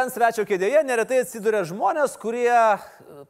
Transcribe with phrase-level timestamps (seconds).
[0.00, 2.48] ten svečio kėdėje neretai atsiduria žmonės, kurie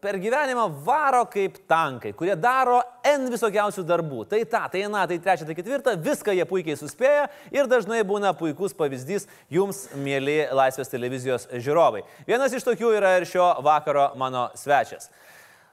[0.03, 4.23] per gyvenimą varo kaip tankai, kurie daro N visokiausių darbų.
[4.31, 8.33] Tai ta, tai na, tai trečia, tai ketvirta, viską jie puikiai suspėja ir dažnai būna
[8.39, 12.05] puikus pavyzdys jums, mėly Laisvės televizijos žiūrovai.
[12.29, 15.11] Vienas iš tokių yra ir šio vakaro mano svečias.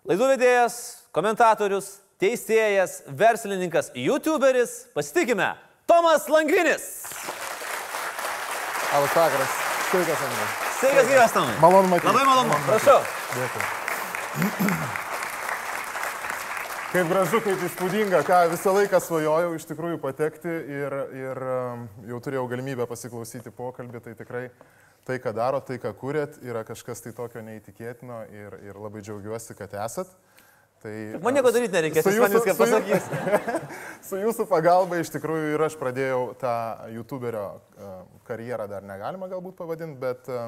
[0.08, 0.80] Laidų vedėjas,
[1.14, 5.54] komentatorius, teisėjas, verslininkas, youtuberis, pasitikime,
[5.88, 6.90] Tomas Langvinis.
[8.88, 9.67] Labas vakaras.
[9.88, 10.48] Sveikas, Andriu.
[10.80, 11.54] Sveikas gyvas, Tomai.
[11.64, 12.08] Malonu matyti.
[12.12, 12.56] Labai malonu.
[12.68, 12.98] Prašau.
[13.38, 13.62] Dėkui.
[16.92, 22.20] Kaip gražu, kaip įspūdinga, ką visą laiką svajojau iš tikrųjų patekti ir, ir um, jau
[22.26, 24.44] turėjau galimybę pasiklausyti pokalbį, tai tikrai
[25.08, 29.56] tai, ką daro, tai, ką kūrėt, yra kažkas tai tokio neįtikėtino ir, ir labai džiaugiuosi,
[29.56, 30.12] kad esat.
[30.84, 33.08] Tai, Man nieko daryti nereikės, su jūsų- viską pasakys.
[34.08, 36.54] Su jūsų pagalba iš tikrųjų ir aš pradėjau tą
[36.94, 37.90] YouTuberio e,
[38.30, 40.44] karjerą, dar negalima galbūt pavadinti, bet e,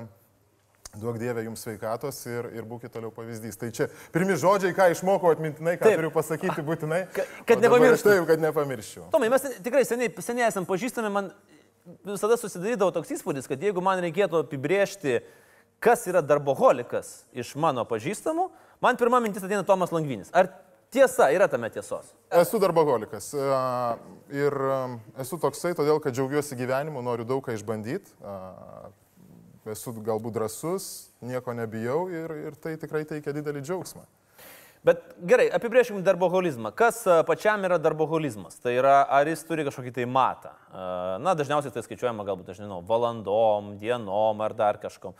[1.01, 3.57] duok Dievė jums sveikatos ir, ir būkite toliau pavyzdys.
[3.57, 5.97] Tai čia pirmi žodžiai, ką išmokau atmintinai, ką Taip.
[5.97, 7.01] turiu pasakyti būtinai.
[7.17, 8.13] Ka- kad nepamirštum.
[8.13, 9.09] Taip, kad nepamirščiau.
[9.13, 11.33] Tomai, mes tikrai seniai, seniai esam pažįstami, man
[12.05, 15.19] visada susidarydavo toks įspūdis, kad jeigu man reikėtų apibriežti,
[15.81, 18.49] kas yra darboholikas iš mano pažįstamų,
[18.81, 20.31] man pirma mintis ateina Tomas Langvinis.
[20.33, 20.51] Ar
[20.93, 22.13] tiesa yra tame tiesos?
[22.41, 23.49] Esu darbaholikas e,
[24.41, 24.79] ir e,
[25.23, 28.17] esu toksai, todėl kad džiaugiuosi gyvenimu, noriu daug ką išbandyti.
[29.69, 34.07] Esu galbūt drasus, nieko nebijau ir, ir tai tikrai teikia didelį džiaugsmą.
[34.87, 36.71] Bet gerai, apibrėžkim darboholizmą.
[36.71, 38.55] Kas pačiam yra darboholizmas?
[38.63, 40.53] Tai yra, ar jis turi kažkokį tai matą?
[41.19, 45.17] Na, dažniausiai tai skaičiuojama galbūt, aš nežinau, valandom, dienom ar dar kažkom.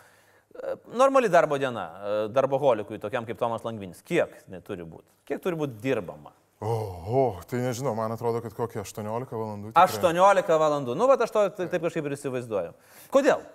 [0.60, 4.02] A, Normali darbo diena a, darboholikui, tokiam kaip Tomas Langvinis.
[4.04, 5.08] Kiek tai turi būti?
[5.30, 6.34] Kiek turi būti dirbama?
[6.60, 9.70] Oho, tai nežinau, man atrodo, kad kokie 18 valandų.
[9.72, 9.86] tikrai.
[9.88, 10.96] 18 valandų.
[11.00, 12.74] Nu, bet aš to taip kažkaip ir įsivaizduoju.
[13.16, 13.46] Kodėl?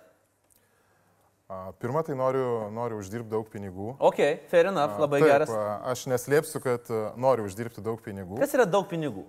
[1.52, 3.90] A, Pirma, tai noriu, noriu uždirbti daug pinigų.
[4.00, 5.50] Ok, fair enough, labai Taip, geras.
[5.52, 8.38] a, Aš neslėpsiu, kad a, noriu uždirbti daug pinigų.
[8.40, 9.26] Kas yra daug pinigų?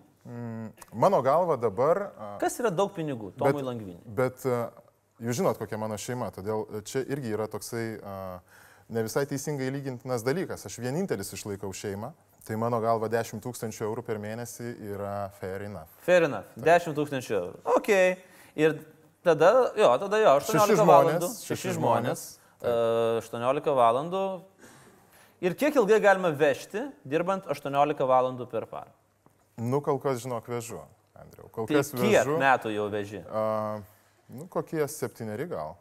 [0.95, 1.99] Mano galva dabar.
[2.15, 3.33] a, Kas yra daug pinigų?
[3.37, 3.99] Tomui Langviniui.
[4.07, 4.69] Bet a,
[5.23, 8.15] jūs žinot, kokia mano šeima, todėl čia irgi yra toksai a,
[8.89, 10.65] ne visai teisingai lygintinas dalykas.
[10.69, 12.11] Aš vienintelis išlaikau šeimą,
[12.45, 15.89] tai mano galva 10 tūkstančių eurų per mėnesį yra fair enough.
[16.05, 16.51] Fair enough.
[16.61, 17.61] 10 tūkstančių eurų.
[17.77, 17.89] Ok.
[18.55, 18.75] Ir
[19.25, 21.29] tada, jo, tada jo, 18 Šeši valandų.
[21.41, 22.25] šeši 6 žmonės,
[22.61, 22.75] e,
[23.23, 24.25] 18 valandų.
[25.43, 28.93] Ir kiek ilgai galima vežti, dirbant 18 valandų per parą?
[29.57, 30.79] Nu, kol kas žinok vežu,
[31.15, 31.49] Andriu.
[31.51, 32.37] Kol Tai kas kiek vežu.
[32.39, 33.21] metų jau veži?
[33.27, 33.81] A,
[34.29, 35.75] nu, kokie septyneri gal.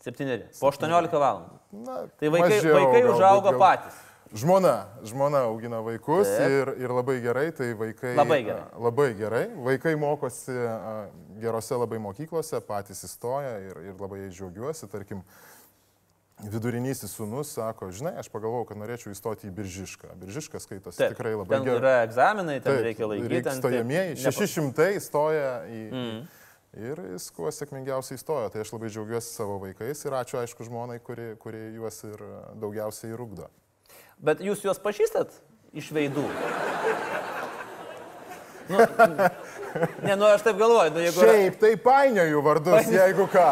[0.00, 0.48] 7.
[0.60, 1.58] Po 18 valandų.
[1.84, 3.98] Na, Tai vaikai, mažiau vaikai galbūt, užauga gal- patys.
[4.30, 6.50] Žmona, žmona augina vaikus Taip.
[6.54, 8.14] ir, ir labai gerai, tai vaikai.
[8.14, 8.62] Labai gerai.
[8.78, 9.42] Labai gerai.
[9.66, 11.08] Vaikai mokosi a,
[11.42, 14.86] gerose labai mokyklose, patys įstoja ir, ir labai džiaugiuosi.
[14.88, 15.24] Tarkim,
[16.46, 20.14] vidurinysis sunus sako, žinai, aš pagalvojau, kad norėčiau įstoti į Biržišką.
[20.22, 21.80] Biržiškas skaitosi Taip, tikrai labai ten gerai.
[21.82, 23.56] yra egzaminai, ten Taip, reikia laikyti.
[23.58, 25.82] Stojamieji, nepa- 600 įstoja į...
[25.90, 26.22] Mm.
[26.78, 28.50] Ir jis kuo sėkmingiausiai įstojo.
[28.54, 32.42] Tai aš labai džiaugiuosi savo vaikais ir ačiū aišku žmonai, kuri, kuri juos ir a,
[32.62, 33.48] daugiausiai ir ugdo.
[34.22, 35.34] Bet jūs juos pažįstat
[35.74, 36.22] iš veidų?
[38.70, 38.78] Nu,
[40.06, 43.00] ne, nu aš taip galvoju, nu, jeigu, Šiaip tai painioju vardus, Painioju.
[43.00, 43.46] jeigu ką.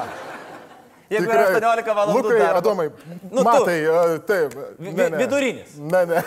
[1.11, 2.59] jeigu yra 18 valandų Lukai, darbo.
[2.61, 3.45] Adomai, Nu, nu, tu.
[3.49, 4.55] matai, a, taip.
[4.79, 5.19] Ne, ne.
[5.19, 5.75] vidurinis.
[5.79, 6.23] Ne, ne.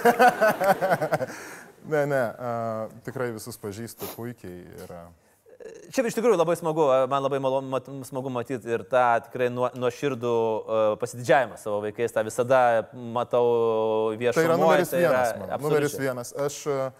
[1.94, 2.22] ne, ne.
[2.52, 2.52] A,
[3.08, 4.60] tikrai visus pažįstu puikiai.
[4.84, 4.92] Ir,
[5.61, 9.49] a, Šiaip iš tikrųjų labai smagu, man labai malonu, mat, smagu matyti ir tą tikrai
[9.51, 12.61] nuo, nuo širdų uh, pasididžiavimą savo vaikais, tą visada
[12.95, 13.47] matau
[14.19, 15.33] viešoje tai yra numeris vienas.
[15.41, 16.33] Man, numeris vienas.
[16.47, 16.91] Aš, a,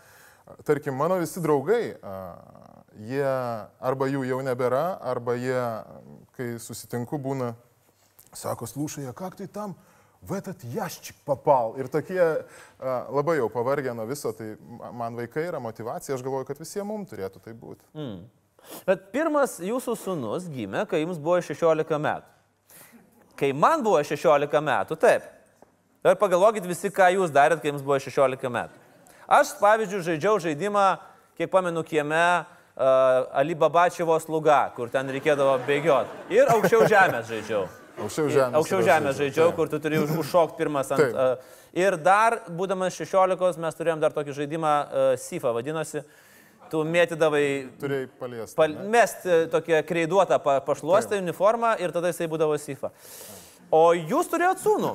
[0.67, 2.17] tarkim, mano visi draugai, a,
[3.07, 3.27] jie
[3.91, 4.85] arba jų jau nebėra,
[5.15, 5.61] arba jie,
[6.39, 7.53] kai susitinku, būna,
[8.37, 9.77] sako, slušai, ką tai tam?
[10.27, 11.77] В этот ящик попал.
[11.79, 16.25] Ir tokie a, labai jau pavargę nuo viso, tai ma- man vaikai yra motivacija, aš
[16.25, 17.85] galvoju, kad visiems mums turėtų tai būti.
[17.95, 18.25] Mm.
[18.88, 22.28] Bet pirmas jūsų sunus gimė, kai jums buvo 16 metų.
[23.40, 25.26] Kai man buvo 16 metų, taip.
[26.06, 28.80] Ir pagalvokit visi, ką jūs darėt, kai jums buvo 16 metų.
[29.32, 30.86] Aš, pavyzdžiui, žaidžiau žaidimą,
[31.38, 36.26] kiek pamenu, kieme uh, Alibabačevo sluga, kur ten reikėdavo bėgioti.
[36.36, 37.68] Ir aukščiau žemės žaidžiau.
[38.02, 38.58] Aukščiau žemės.
[38.60, 39.56] Aukščiau žemės žaidžiau, taip.
[39.60, 41.06] kur tu turi už- užšokti pirmas ant.
[41.14, 46.04] Uh, ir dar, būdamas 16, mes turėjom dar tokį žaidimą, uh, SIFA vadinosi.
[46.72, 47.46] Tu mėtydavai
[47.82, 48.56] Turėjai paliesti.
[48.56, 48.86] pal, ne?
[48.94, 52.94] mesti tokią kreiduotą pa, pašluostą uniformą ir tada jisai būdavo SIFA.
[53.76, 54.94] O jūs turėjot sūnų.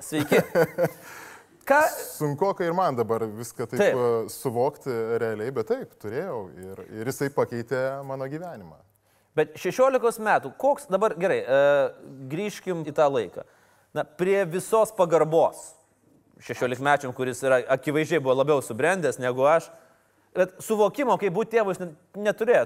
[0.00, 0.40] Sveiki.
[1.70, 1.78] Ką,
[2.16, 3.94] Sunku, kai ir man dabar viską taip, Taip.
[3.94, 4.30] taip.
[4.34, 4.90] suvokti
[5.22, 8.80] realiai, bet taip, turėjau ir, ir jisai pakeitė mano gyvenimą.
[9.38, 11.60] Bet 16 metų, koks dabar, gerai, e,
[12.32, 13.44] grįžkim į tą laiką.
[13.94, 15.60] Na, prie visos pagarbos
[16.46, 19.68] 16 mečiam, kuris yra akivaizdžiai buvo labiau subrendęs negu aš,
[20.36, 22.64] bet suvokimo, kaip būti tėvu, jis neturėjo,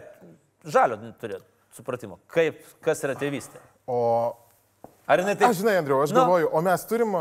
[0.76, 1.42] žalio neturėjo
[1.74, 3.60] supratimo, kaip, kas yra tėvystė.
[3.90, 3.98] O
[5.04, 5.50] Ar jinai taip?
[5.50, 6.22] Aš žinai, Andriu, aš no.
[6.22, 7.12] galvoju, o mes turim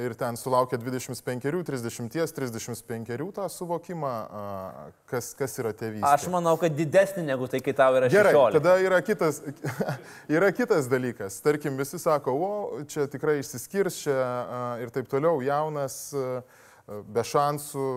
[0.00, 4.12] ir ten sulaukia 25, 30, 35 tą suvokimą,
[5.12, 6.08] kas, kas yra tėvystė.
[6.08, 8.32] Aš manau, kad didesnį negu tai, kai tau yra 16.
[8.32, 9.42] Gerai, tada yra kitas,
[10.38, 11.36] yra kitas dalykas.
[11.44, 14.16] Tarkim, visi sako, o čia tikrai išsiskirs čia
[14.80, 16.00] ir taip toliau, jaunas
[16.88, 17.88] be šansų,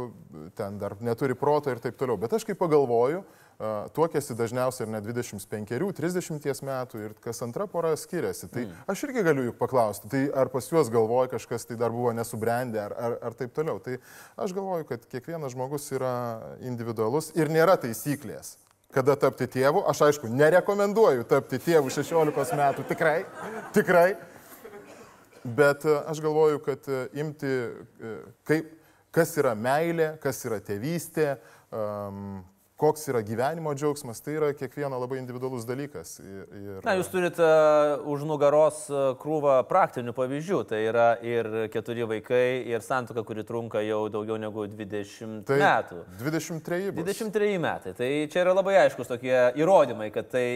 [0.58, 2.20] ten dar neturi proto ir taip toliau.
[2.20, 3.22] Bet aš kaip pagalvoju,
[3.94, 8.50] tuokėsi dažniausiai ir ne 25-30 metų ir kas antra pora skiriasi.
[8.52, 8.80] Tai mm.
[8.92, 12.82] aš irgi galiu juk paklausti, tai ar pas juos galvoja kažkas tai dar buvo nesubrendę
[12.82, 13.78] ar, ar, ar taip toliau.
[13.84, 14.00] Tai
[14.42, 16.16] aš galvoju, kad kiekvienas žmogus yra
[16.66, 18.58] individualus ir nėra taisyklės.
[18.92, 23.22] Kada tapti tėvu, aš aišku, nerekomenduoju tapti tėvu 16 metų, tikrai,
[23.78, 24.10] tikrai.
[25.42, 26.86] Bet aš galvoju, kad
[27.18, 27.54] imti,
[28.46, 28.68] kaip,
[29.16, 31.36] kas yra meilė, kas yra tėvystė,
[31.72, 32.42] um,
[32.81, 36.16] koks yra gyvenimo džiaugsmas, tai yra kiekvieno labai individualus dalykas.
[36.24, 36.80] Ir...
[36.81, 37.45] Na, jūs turite
[38.10, 40.62] už nugaros uh, krūvą praktinių pavyzdžių.
[40.72, 46.00] Tai yra ir keturi vaikai, ir santoka, kuri trunka jau daugiau negu 20 tai metų.
[46.24, 47.06] 23 bus.
[47.06, 47.94] 23 metai.
[48.00, 50.48] Tai čia yra labai aiškus tokie įrodymai, kad tai...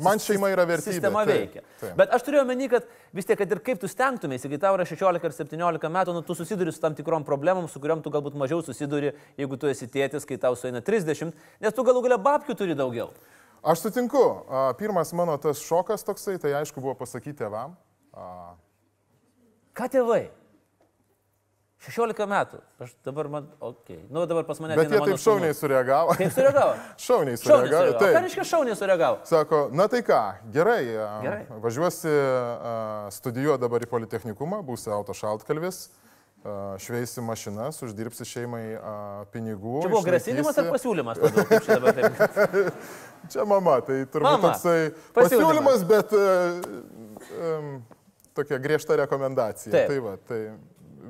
[0.00, 0.96] Man šeima yra vertybė.
[0.96, 1.60] Sistema veikia.
[1.60, 1.98] Taip, taip.
[2.00, 4.88] Bet aš turėjau meni, kad vis tiek, kad ir kaip tu stengtumėsi, kai tau yra
[4.88, 8.40] 16 ar 17 metų, nu, tu susiduri su tam tikrom problemom, su kuriuom tu galbūt
[8.40, 12.20] mažiau susiduri, jeigu tu esi tėtis, kai tau sueina 30 30, nes tu galų galia
[12.22, 13.10] babkių turi daugiau.
[13.60, 14.24] Aš sutinku.
[14.78, 17.74] Pirmas mano tas šokas toksai, tai aišku buvo pasakyti tėvam.
[19.76, 20.28] Ką tėvai?
[21.80, 22.58] 16 metų.
[22.84, 23.96] Aš dabar man, okei.
[23.96, 24.00] Okay.
[24.12, 24.76] Nu, dabar pas mane.
[24.76, 26.16] Bet jie taip šauniai sureagavo.
[26.18, 26.74] Kaip sureagavo?
[27.06, 27.70] šauniai sureagavo.
[27.70, 27.94] Šauniai sureagavo.
[28.02, 28.16] Taip.
[28.16, 29.20] Ką reiškia šauniai sureagavo?
[29.28, 30.18] Sako, na tai ką,
[30.52, 30.82] gerai.
[31.24, 31.40] gerai.
[31.64, 32.12] Važiuosi
[33.16, 35.86] studijuoti dabar į Politechnikumą, būsi auto šaltkalvis
[36.80, 38.94] šveisi mašinas, uždirbsi šeimai a,
[39.32, 39.82] pinigų.
[39.84, 41.20] Čia buvo grasinimas ar pasiūlymas?
[41.20, 41.76] Labiau, čia,
[43.34, 44.54] čia mama, tai turbūt mama.
[44.54, 44.78] toksai
[45.16, 47.70] pasiūlymas, pasiūlymas bet um,
[48.38, 49.74] tokia griežta rekomendacija.
[49.74, 49.92] Taip.
[49.92, 50.40] Tai, va, tai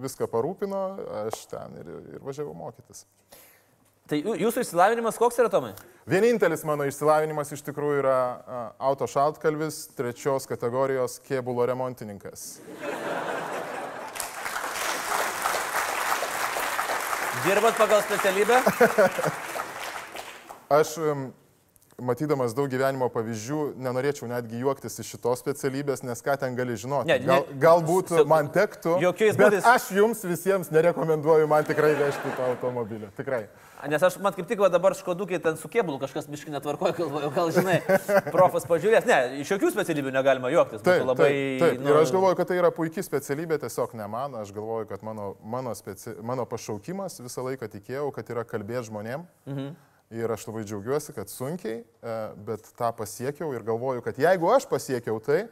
[0.02, 0.84] viską parūpino,
[1.26, 3.06] aš ten ir, ir važiavau mokytis.
[4.10, 5.70] Tai jūsų išsilavinimas koks yra, Tomai?
[6.10, 8.16] Vienintelis mano išsilavinimas iš tikrųjų yra
[8.82, 12.56] auto šaltkalvis, trečios kategorijos kėbulo remontininkas.
[17.44, 18.62] Dirbat pagal specialybę?
[20.68, 20.88] Aš
[22.04, 27.10] matydamas daug gyvenimo pavyzdžių, nenorėčiau netgi juoktis iš šitos specialybės, nes ką ten gali žinoti.
[27.10, 29.66] Ne, Gal, galbūt su, man tektų, jokiais būdais.
[29.66, 33.10] Aš jums visiems nerekomenduoju man tikrai vežti tą automobilį.
[33.18, 33.44] Tikrai.
[33.88, 37.30] Nes aš, man kaip tik va, dabar škodukiai ten su kėbulu kažkas miškai netvarkoja, galvoju,
[37.32, 37.78] gal žinai,
[38.34, 39.06] profas pažiūrės.
[39.08, 40.82] Ne, iš jokių specialybių negalima juoktis.
[40.84, 41.80] Taip, labai, taip, taip.
[41.80, 41.92] Nu...
[41.92, 44.36] Ir aš galvoju, kad tai yra puikia specialybė, tiesiog ne man.
[44.42, 46.12] Aš galvoju, kad mano, mano, speci...
[46.20, 49.24] mano pašaukimas visą laiką tikėjau, kad yra kalbėti žmonėm.
[49.48, 49.72] Mhm.
[50.10, 54.66] Ir aš labai džiaugiuosi, kad sunkiai, e, bet tą pasiekiau ir galvoju, kad jeigu aš
[54.66, 55.44] pasiekiau tai,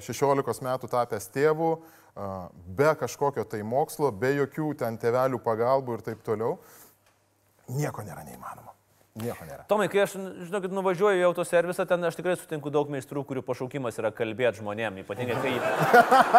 [0.00, 2.28] 16 e, metų tapęs tėvų, e,
[2.78, 6.56] be kažkokio tai mokslo, be jokių ten tevelių pagalbų ir taip toliau,
[7.68, 8.72] nieko nėra neįmanoma.
[9.20, 9.66] Nieko nėra.
[9.68, 10.14] Tomai, kai aš,
[10.46, 15.02] žinokit, nuvažiuoju į autoservisą, ten aš tikrai sutinku daug meistrų, kurių pašaukimas yra kalbėti žmonėm,
[15.02, 15.52] ypatingai kai...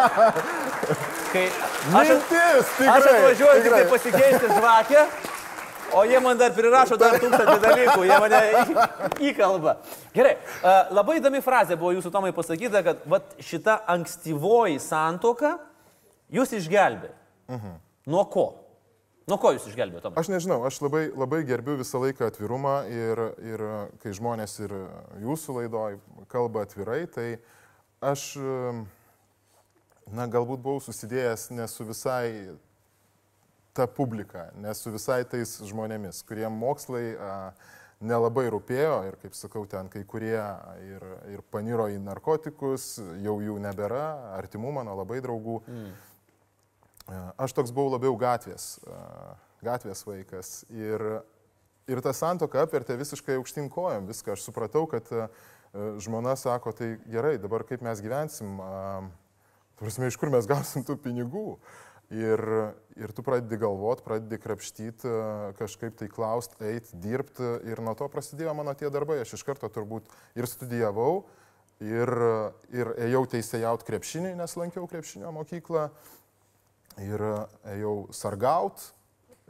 [1.36, 5.06] kai aš, Mintis, tikrai, aš atvažiuoju tik tai pasikeisti žvakę,
[5.94, 8.40] o jie man dar prirašo dar tūkstantį dalykų, jie mane
[9.30, 9.76] įkalba.
[10.16, 10.34] Gerai,
[10.94, 15.56] labai įdomi frazė buvo jūsų Tomai pasakyta, kad vat, šita ankstyvoji santoka
[16.34, 17.14] jūs išgelbė.
[17.54, 17.80] Mhm.
[18.12, 18.46] Nuo ko?
[19.24, 20.12] Nuo ko jūs išgelbėjote?
[20.20, 23.62] Aš nežinau, aš labai, labai gerbiu visą laiką atvirumą ir, ir
[24.02, 24.74] kai žmonės ir
[25.24, 25.96] jūsų laidoj
[26.32, 27.28] kalba atvirai, tai
[28.04, 28.26] aš,
[30.12, 32.52] na, galbūt buvau susidėjęs ne su visai
[33.74, 37.34] ta publika, ne su visai tais žmonėmis, kuriem mokslai a,
[38.04, 40.38] nelabai rūpėjo ir, kaip sakau, ten kai kurie
[40.84, 44.04] ir, ir paniro į narkotikus, jau jų nebėra,
[44.38, 45.60] artimų mano labai draugų.
[45.68, 45.94] Mm
[47.36, 48.78] Aš toks buvau labiau gatvės,
[49.64, 51.02] gatvės vaikas ir,
[51.84, 54.32] ir ta santoka apvertė visiškai aukštyn kojom viską.
[54.32, 55.10] Aš supratau, kad
[56.00, 58.56] žmona sako, tai gerai, dabar kaip mes gyvensim,
[59.76, 61.58] prasme, iš kur mes gausim tų pinigų.
[62.14, 62.40] Ir,
[63.00, 65.10] ir tu pradedi galvot, pradedi krapštyti,
[65.58, 69.18] kažkaip tai klaust, eit, dirbti ir nuo to prasidėjo mano tie darbai.
[69.24, 70.06] Aš iš karto turbūt
[70.38, 71.24] ir studijavau,
[71.82, 72.12] ir,
[72.70, 75.88] ir ėjau teisėjaut krepšinį, nes lankiau krepšinio mokyklą,
[77.02, 77.32] ir e,
[77.76, 78.90] ėjau sargaut.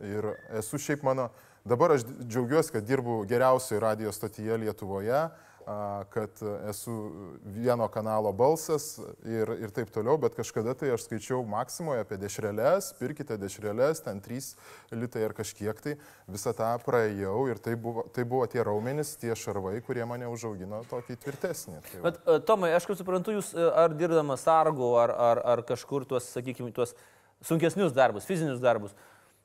[0.02, 0.26] Ir
[0.58, 1.28] esu šiaip mano,
[1.68, 5.20] dabar aš džiaugiuosi, kad dirbu geriausioje radio stotyje Lietuvoje,
[6.12, 6.30] kad
[6.68, 6.94] esu
[7.44, 12.90] vieno kanalo balsas ir, ir taip toliau, bet kažkada tai aš skaičiau Maksimoje apie dešrelės,
[12.98, 14.50] pirkite dešrelės, ten 3
[15.00, 15.96] litai ar kažkiek tai,
[16.28, 20.82] visą tą praėjau ir tai buvo, tai buvo tie raumenys, tie šarvai, kurie mane užaugino
[20.90, 21.80] tokį tvirtesnį.
[21.88, 22.10] Tai va.
[22.10, 26.28] bet, Tomai, aš kaip suprantu, jūs e, ar dirbdamas sargu, ar, ar, ar kažkur tuos,
[26.36, 26.92] sakykime, tuos
[27.44, 28.92] sunkesnius darbus, fizinius darbus,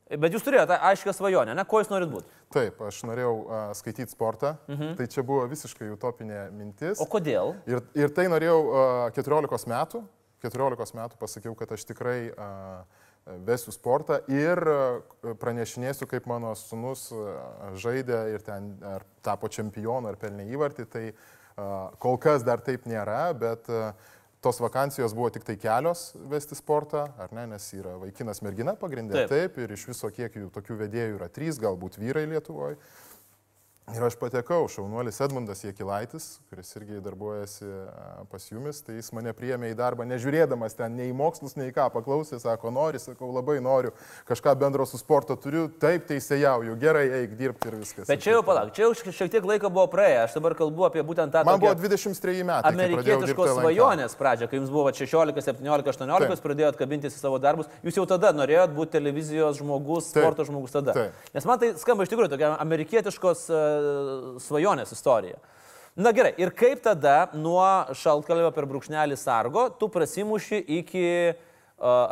[0.09, 1.65] Bet jūs turėjote aiškę svajonę, ne?
[1.69, 2.31] Ko jūs norit būti?
[2.53, 4.55] Taip, aš norėjau uh, skaityti sportą.
[4.71, 4.95] Mhm.
[4.97, 6.97] Tai čia buvo visiškai utopinė mintis.
[7.03, 7.53] O kodėl?
[7.69, 10.01] Ir, ir tai norėjau uh, 14 metų.
[10.41, 12.81] 14 metų pasakiau, kad aš tikrai uh,
[13.45, 14.57] vesiu sportą ir
[15.41, 17.09] pranešinėsiu, kaip mano sunus
[17.77, 20.85] žaidė ir ten ar tapo čempionu, ar pelnė įvartį.
[20.89, 21.03] Tai
[22.01, 23.69] kol kas dar taip nėra, bet
[24.41, 29.25] tos vakancijos buvo tik tai kelios vesti sportą, ar ne, nes yra vaikinas mergina pagrindė,
[29.25, 29.33] taip.
[29.33, 32.79] taip, ir iš viso kiek jų tokių vedėjų yra trys, galbūt vyrai Lietuvoje.
[33.89, 37.65] Ir aš patekau, šaunuolis Edmundas Jekilaitis, kuris irgi darbuojasi
[38.29, 41.87] pas jumis, tai jis mane priėmė į darbą, nežiūrėdamas ten nei į mokslus, nei ką,
[41.95, 43.89] paklausė, sako, nori, sakau, labai noriu,
[44.29, 48.11] kažką bendro su sporto turiu, taip teisėjauju, gerai, eik dirbti ir viskas.
[48.11, 51.05] Bet čia jau palauk, čia jau šiek tiek laiko buvo praėję, aš dabar kalbu apie
[51.09, 51.41] būtent tą...
[51.49, 52.73] Man buvo 23 metai.
[52.75, 56.45] Amerikietiškos svajonės pradžia, kai jums buvo 16, 17, 18, taip.
[56.45, 60.51] pradėjot kabintis į savo darbus, jūs jau tada norėjot būti televizijos žmogus, sporto taip.
[60.53, 60.97] žmogus tada.
[60.97, 61.27] Taip.
[61.33, 63.78] Nes man tai skamba iš tikrųjų tokia amerikietiškos uh,
[64.43, 65.39] svajonės istorija.
[65.99, 67.65] Na gerai, ir kaip tada nuo
[67.97, 71.39] šaltkalvio per brūkšnelį sargo tu prasimuši iki uh,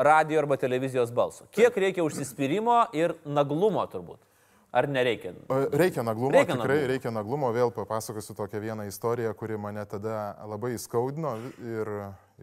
[0.04, 1.48] radio arba televizijos balso?
[1.56, 4.20] Kiek reikia užsispyrimo ir naglumo turbūt?
[4.76, 5.32] Ar nereikia?
[5.72, 6.92] Reikia naglumo, reikia tikrai naglumo.
[6.92, 7.52] reikia naglumo.
[7.56, 11.94] Vėl papasakosiu tokią vieną istoriją, kuri mane tada labai įskaudino ir,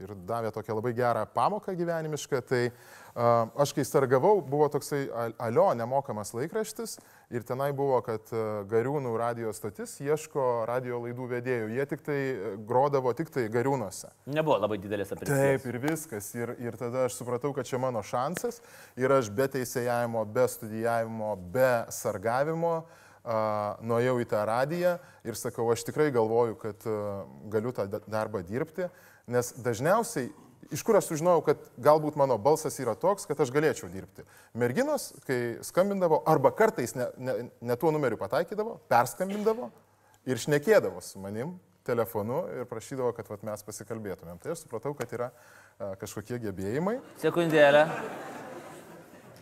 [0.02, 2.42] ir davė tokią labai gerą pamoką gyvenimišką.
[2.48, 5.04] Tai uh, Aš kai sargavau, buvo toksai
[5.38, 6.96] alio nemokamas laikraštis
[7.30, 8.32] ir tenai buvo, kad
[8.66, 11.68] Gariūnų radio stotis ieško radio laidų vedėjų.
[11.76, 12.18] Jie tik tai
[12.66, 14.10] grodavo tik tai Gariūnuose.
[14.34, 15.30] Nebuvo labai didelis apimtis.
[15.30, 16.32] Taip, ir viskas.
[16.34, 18.58] Ir, ir tada aš supratau, kad čia mano šansas
[18.98, 25.70] ir aš be teisėjavimo, be studijavimo, be sargavimo uh, nuėjau į tą radiją ir sakau,
[25.70, 28.90] aš tikrai galvoju, kad uh, galiu tą darbą dirbti,
[29.30, 30.30] nes dažniausiai
[30.74, 34.24] iš kur aš sužinojau, kad galbūt mano balsas yra toks, kad aš galėčiau dirbti.
[34.58, 39.70] Merginos, kai skambindavo, arba kartais ne, ne, ne tuo numeriu pataikydavo, perskambindavo
[40.26, 44.40] ir šnekėdavo su manim telefonu ir prašydavo, kad vat, mes pasikalbėtumėm.
[44.40, 46.96] Tai aš supratau, kad yra a, kažkokie gebėjimai.
[47.20, 47.84] Sekundėlę.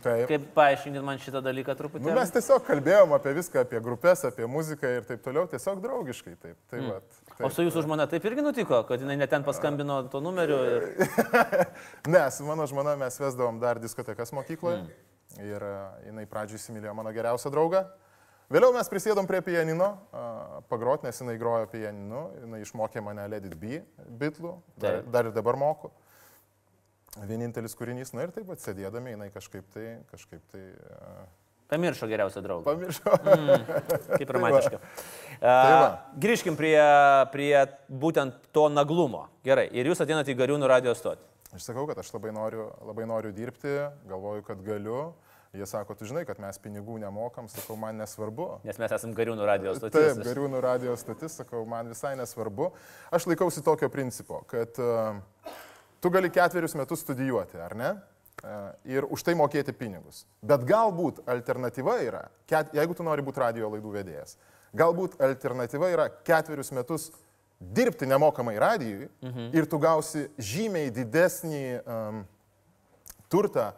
[0.03, 0.25] Taip.
[0.31, 2.05] Kaip paaiškinkit man šitą dalyką truputį?
[2.05, 6.35] Nu, mes tiesiog kalbėjom apie viską, apie grupės, apie muziką ir taip toliau, tiesiog draugiškai.
[6.35, 6.91] Taip, taip, mm.
[6.91, 7.45] vat, taip.
[7.47, 10.59] O su jūsų žmona taip irgi nutiko, kad jinai neten paskambino to numeriu?
[10.75, 10.87] Ir...
[12.15, 14.93] ne, su mano žmona mes vesdavom dar diskotekas mokykloje mm.
[15.47, 17.87] ir uh, jinai pradžiui įsimylėjo mano geriausią draugą.
[18.53, 19.87] Vėliau mes prisėdom prie pianino,
[20.69, 23.79] pagrot, nes jinai grojo pianinu, jinai išmokė mane Let It Be,
[24.21, 25.89] bitlų, dar, dar ir dabar moku
[27.29, 30.67] vienintelis kūrinys, na ir taip pat sėdėdami, jinai kažkaip tai, kažkaip tai...
[30.89, 31.25] Uh,
[31.73, 32.65] Pamiršo geriausią draugą.
[32.69, 33.13] Pamiršo.
[33.25, 33.67] Mm,
[34.19, 34.81] kaip romantiška.
[35.41, 35.77] Tai
[36.21, 36.77] grįžkim prie,
[37.33, 37.55] prie
[37.89, 39.27] būtent to naglumo.
[39.47, 41.25] Gerai, ir jūs ateinate į Gariūnų radio stotį.
[41.57, 43.73] Aš sakau, kad aš labai noriu, labai noriu dirbti,
[44.09, 45.01] galvoju, kad galiu.
[45.53, 48.47] Jie sako, tu žinai, kad mes pinigų nemokam, sakau, man nesvarbu.
[48.65, 50.15] Nes mes esame Gariūnų radio stotis.
[50.15, 52.71] Taip, Gariūnų radio stotis, sakau, man visai nesvarbu.
[53.13, 55.21] Aš laikausi tokio principo, kad uh,
[56.03, 57.91] Tu gali ketverius metus studijuoti, ar ne?
[58.43, 58.55] E,
[58.97, 60.25] ir už tai mokėti pinigus.
[60.43, 64.35] Bet galbūt alternatyva yra, jeigu tu nori būti radio laidų vedėjas,
[64.75, 67.11] galbūt alternatyva yra ketverius metus
[67.63, 69.53] dirbti nemokamai radijui mhm.
[69.55, 72.23] ir tu gausi žymiai didesnį um,
[73.31, 73.71] turtą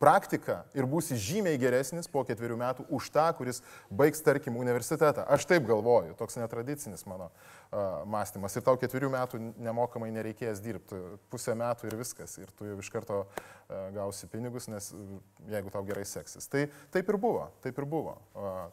[0.00, 5.24] praktiką ir būsi žymiai geresnis po ketverių metų už tą, kuris baigs, tarkim, universitetą.
[5.32, 8.56] Aš taip galvoju, toks netradicinis mano uh, mąstymas.
[8.56, 11.00] Ir tau ketverių metų nemokamai nereikės dirbti,
[11.32, 12.36] pusę metų ir viskas.
[12.42, 15.18] Ir tu jau iš karto uh, gausi pinigus, nes uh,
[15.48, 16.48] jeigu tau gerai seksis.
[16.50, 18.18] Tai taip ir buvo, taip ir buvo.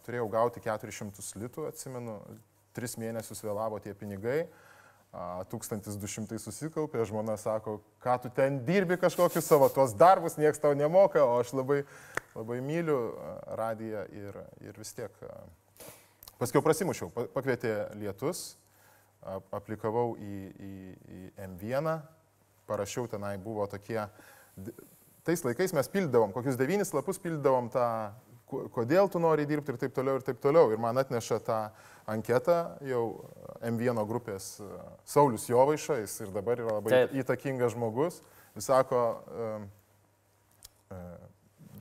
[0.08, 2.20] Turėjau gauti 400 litų, atsimenu,
[2.76, 4.44] tris mėnesius vėlavo tie pinigai.
[4.44, 4.67] Uh,
[5.14, 11.24] 1200 susikaupė, žmona sako, ką tu ten dirbi kažkokius savo tos darbus, niekas tau nemoka,
[11.24, 11.82] o aš labai,
[12.36, 13.00] labai myliu
[13.58, 15.24] radiją ir, ir vis tiek.
[16.38, 18.58] Paskiau prasimušiau, pakvietė lietus,
[19.56, 20.74] aplikavau į, į,
[21.18, 21.90] į M1,
[22.70, 24.04] parašiau tenai, buvo tokie,
[25.26, 27.88] tais laikais mes pildavom, kokius devynis lapus pildavom tą,
[28.48, 30.72] kodėl tu nori dirbti ir taip toliau ir taip toliau.
[30.72, 31.60] Ir man atneša tą
[32.08, 33.04] anketą jau
[33.66, 34.70] M1 grupės e,
[35.06, 37.18] Saulis Jovaiša, jis ir dabar yra labai Taip.
[37.24, 38.22] įtakingas žmogus.
[38.58, 39.02] Jis sako,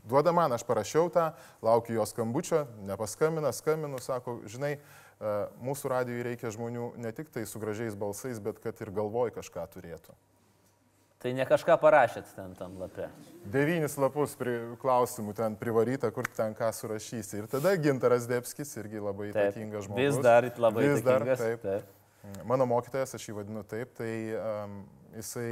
[0.06, 1.30] duoda man, aš parašiau tą,
[1.62, 7.46] laukiu jo skambučio, nepaskambina, skambinu, sako, žinai, e, mūsų radijui reikia žmonių ne tik tai
[7.46, 10.14] su gražiais balsais, bet kad ir galvoj kažką turėtų.
[11.26, 13.08] Tai ne kažką parašėt ten tam lapė.
[13.50, 17.40] Devynis lapus pri, klausimų ten privaryta, kur ten ką surašysi.
[17.40, 20.04] Ir tada Gintaras Debskis irgi labai įtakingas žmogus.
[20.04, 21.64] Vis dar labai Vis dar, taip.
[21.64, 21.88] taip.
[22.46, 24.78] Mano mokytojas, aš jį vadinu taip, tai um,
[25.16, 25.48] jisai,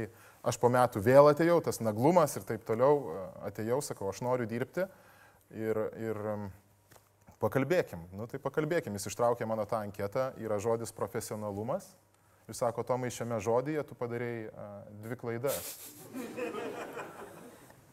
[0.47, 4.47] aš po metų vėl atėjau, tas naglumas ir taip toliau, uh, atėjau, sakau, aš noriu
[4.47, 4.87] dirbti
[5.59, 6.49] ir, ir um,
[7.43, 8.07] pakalbėkim.
[8.15, 11.91] Nu tai pakalbėkim, jis ištraukė mano tą anketą, yra žodis profesionalumas.
[12.45, 15.71] Jis sako, Tomai, šiame žodyje tu padarėjai uh, dvi klaidas.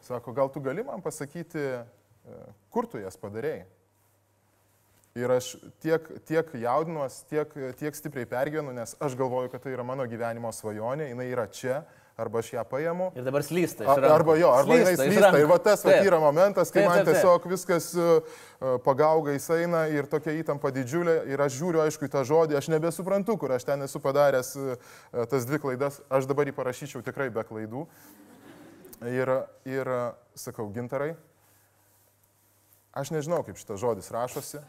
[0.04, 3.64] Sako, gal tu gali man pasakyti, uh, kur tu jas padarėjai?
[5.16, 5.54] Ir aš
[5.84, 10.52] tiek, tiek jaudinuos, tiek, tiek stipriai pergyvenu, nes aš galvoju, kad tai yra mano gyvenimo
[10.56, 11.82] svajonė, jinai yra čia,
[12.16, 13.10] arba aš ją paimu.
[13.16, 13.86] Ir dabar slysta.
[13.88, 15.30] Arba jo, arba jinai iš slysta.
[15.40, 16.08] Ir va tas va, Taip.
[16.10, 17.18] yra momentas, kai Taip, man taip, taip.
[17.18, 18.34] tiesiog viskas uh,
[18.84, 21.16] pagaugais eina ir tokia įtampa didžiulė.
[21.32, 24.92] Ir aš žiūriu, aišku, į tą žodį, aš nebesuprantu, kur aš ten esu padaręs uh,
[25.30, 26.02] tas dvi klaidas.
[26.12, 27.86] Aš dabar jį parašyčiau tikrai be klaidų.
[29.02, 29.32] Ir,
[29.66, 29.88] ir
[30.38, 31.16] sakau, gintarai,
[32.94, 34.62] aš nežinau, kaip šitas žodis rašosi.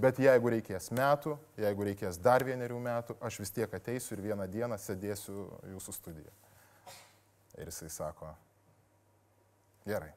[0.00, 4.46] Bet jeigu reikės metų, jeigu reikės dar vienerių metų, aš vis tiek ateisiu ir vieną
[4.48, 6.49] dieną sėdėsiu jūsų studijoje.
[7.60, 8.30] Ir jisai sako,
[9.86, 10.10] gerai,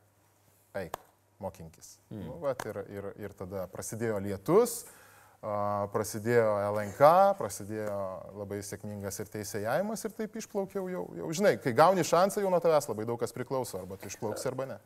[0.79, 0.95] eik,
[1.43, 1.97] mokinkis.
[2.09, 2.25] Mm.
[2.27, 4.83] Nu, vat, ir, ir, ir tada prasidėjo lietus,
[5.91, 7.97] prasidėjo LNK, prasidėjo
[8.39, 12.61] labai sėkmingas ir teisėjavimas ir taip išplaukiau jau, jau, žinai, kai gauni šansą, jau nuo
[12.63, 14.77] tavęs labai daug kas priklauso, arba tu išplauksi arba ne.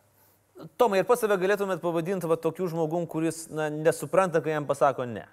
[0.81, 5.05] Tomai, ir pats save galėtumėt pavadinti va, tokiu žmogum, kuris na, nesupranta, kai jam pasako
[5.05, 5.27] ne.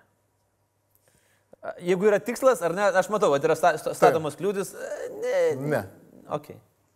[1.80, 4.74] Jeigu yra tikslas, ar ne, aš matau, kad yra sta- sta- statomos kliūtis.
[4.76, 5.38] e, Ne.
[5.72, 5.82] Ne,
[6.28, 6.50] Ok.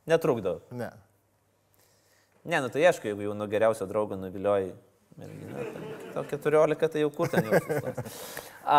[0.08, 0.58] Netrukdo.
[0.72, 0.90] ne.
[2.48, 4.70] Ne, nu tai aišku, jeigu jau nuo geriausio draugo nuvilioji
[5.18, 5.64] merginą,
[6.14, 7.58] tai 14, tai jau kur ten jau.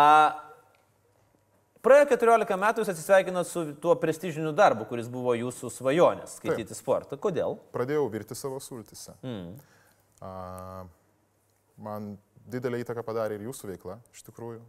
[1.84, 7.20] praėjo 14 metų jūs atsisveikinot su tuo prestižiniu darbu, kuris buvo jūsų svajonės- skaityti sportą.
[7.20, 7.60] Kodėl?
[7.74, 9.14] Pradėjau virti savo sultise.
[9.22, 9.54] Mm.
[10.24, 10.32] A,
[11.78, 12.16] man
[12.50, 14.64] didelį įtaką padarė ir jūsų veikla, iš tikrųjų,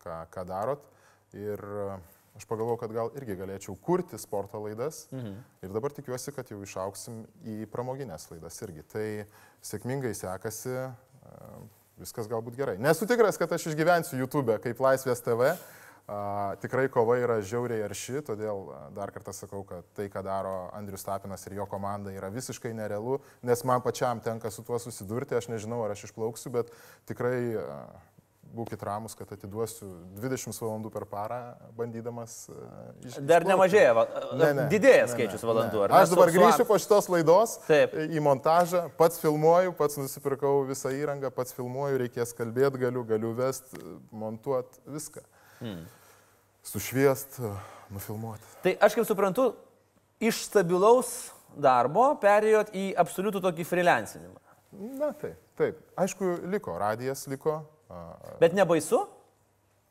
[0.00, 0.86] ką, ką darot.
[1.36, 1.60] Ir
[2.36, 5.06] aš pagalvojau, kad gal irgi galėčiau kurti sporto laidas.
[5.12, 5.38] Mhm.
[5.64, 8.84] Ir dabar tikiuosi, kad jau išauksim į pramoginės laidas irgi.
[8.92, 9.06] Tai
[9.64, 11.56] sėkmingai sekasi, a,
[12.00, 12.76] viskas galbūt gerai.
[12.82, 15.54] Nesu tikras, kad aš išgyvensiu YouTube kaip Laisvės TV.
[16.06, 20.68] A, tikrai kova yra žiauriai arši, todėl a, dar kartą sakau, kad tai, ką daro
[20.76, 25.34] Andrius Tapinas ir jo komanda, yra visiškai nerealu, nes man pačiam tenka su tuo susidurti,
[25.34, 26.70] aš nežinau, ar aš išplauksiu, bet
[27.10, 27.80] tikrai a,
[28.54, 31.38] būkite ramus, kad atiduosiu 20 valandų per parą,
[31.76, 32.48] bandydamas.
[32.48, 32.54] a,
[33.04, 33.48] iš- Dar išplaukti.
[33.50, 34.06] nemažėja, va-
[34.36, 35.88] Ne, ne, didėja ne, skaičius ne, valandų.
[35.88, 35.94] ne.
[36.00, 37.92] Aš dabar grįšiu po šitos laidos Taip.
[37.94, 43.64] į montažą, pats filmuoju, pats nusipirkau visą įrangą, pats filmuoju, reikės kalbėti, galiu, galiu vest,
[44.12, 45.20] montuoti viską.
[45.60, 45.86] Hmm.
[46.62, 47.38] Sušviest,
[47.90, 48.42] nufilmuoti.
[48.62, 49.54] Tai aš kaip suprantu,
[50.20, 54.40] iš stabilaus darbo perėjot į absoliutų tokį freelancinimą.
[54.98, 55.78] Na taip, taip.
[55.96, 57.60] Aišku, liko, radijas liko.
[57.90, 58.04] A,
[58.40, 59.04] Bet nebaisu,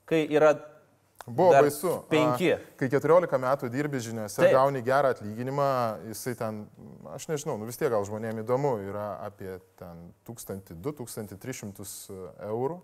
[0.09, 0.53] kai yra
[1.25, 1.89] Buvo Dar baisu.
[1.89, 2.51] A, penki.
[2.77, 4.51] Kai 14 metų dirbi žiniuose, Taip.
[4.53, 5.69] gauni gerą atlyginimą,
[6.11, 6.59] jisai ten,
[7.15, 12.77] aš nežinau, nu vis tiek gal žmonėms įdomu, yra apie ten 1200-1300 eurų.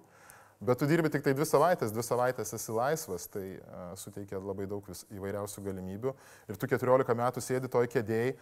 [0.62, 4.68] Bet tu dirbi tik tai dvi savaitės, dvi savaitės esi laisvas, tai uh, suteikia labai
[4.70, 6.14] daug vis, įvairiausių galimybių.
[6.50, 8.36] Ir tu 14 metų sėdi toj kėdėjai.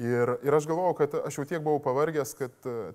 [0.00, 2.92] Ir, ir aš galvojau, kad aš jau tiek buvau pavargęs, kad uh,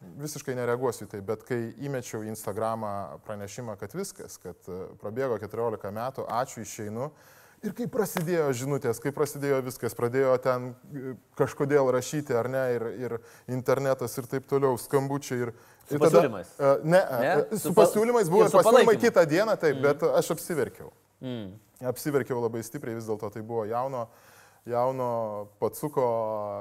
[0.00, 2.92] visiškai nereaguosiu į tai, bet kai įmečiau į Instagramą
[3.26, 7.10] pranešimą, kad viskas, kad e, prabėgo 14 metų, ačiū išeinu.
[7.60, 12.86] Ir kai prasidėjo žinutės, kai prasidėjo viskas, pradėjo ten e, kažkodėl rašyti ar ne, ir,
[12.96, 13.16] ir
[13.52, 15.52] internetas ir taip toliau, skambučiai ir...
[15.84, 16.54] Su ir pasiūlymais?
[16.56, 17.34] e, Ne, Ne?
[17.52, 19.84] Su su pa- pasiūlymais buvo ir pasiūlymai kitą dieną, taip, mm.
[19.84, 20.88] bet aš apsiverkiau.
[21.20, 21.52] Mm.
[21.92, 24.06] Apsiverkiau labai stipriai, vis dėlto tai buvo jauno,
[24.68, 25.10] jauno
[25.60, 26.06] patsuko,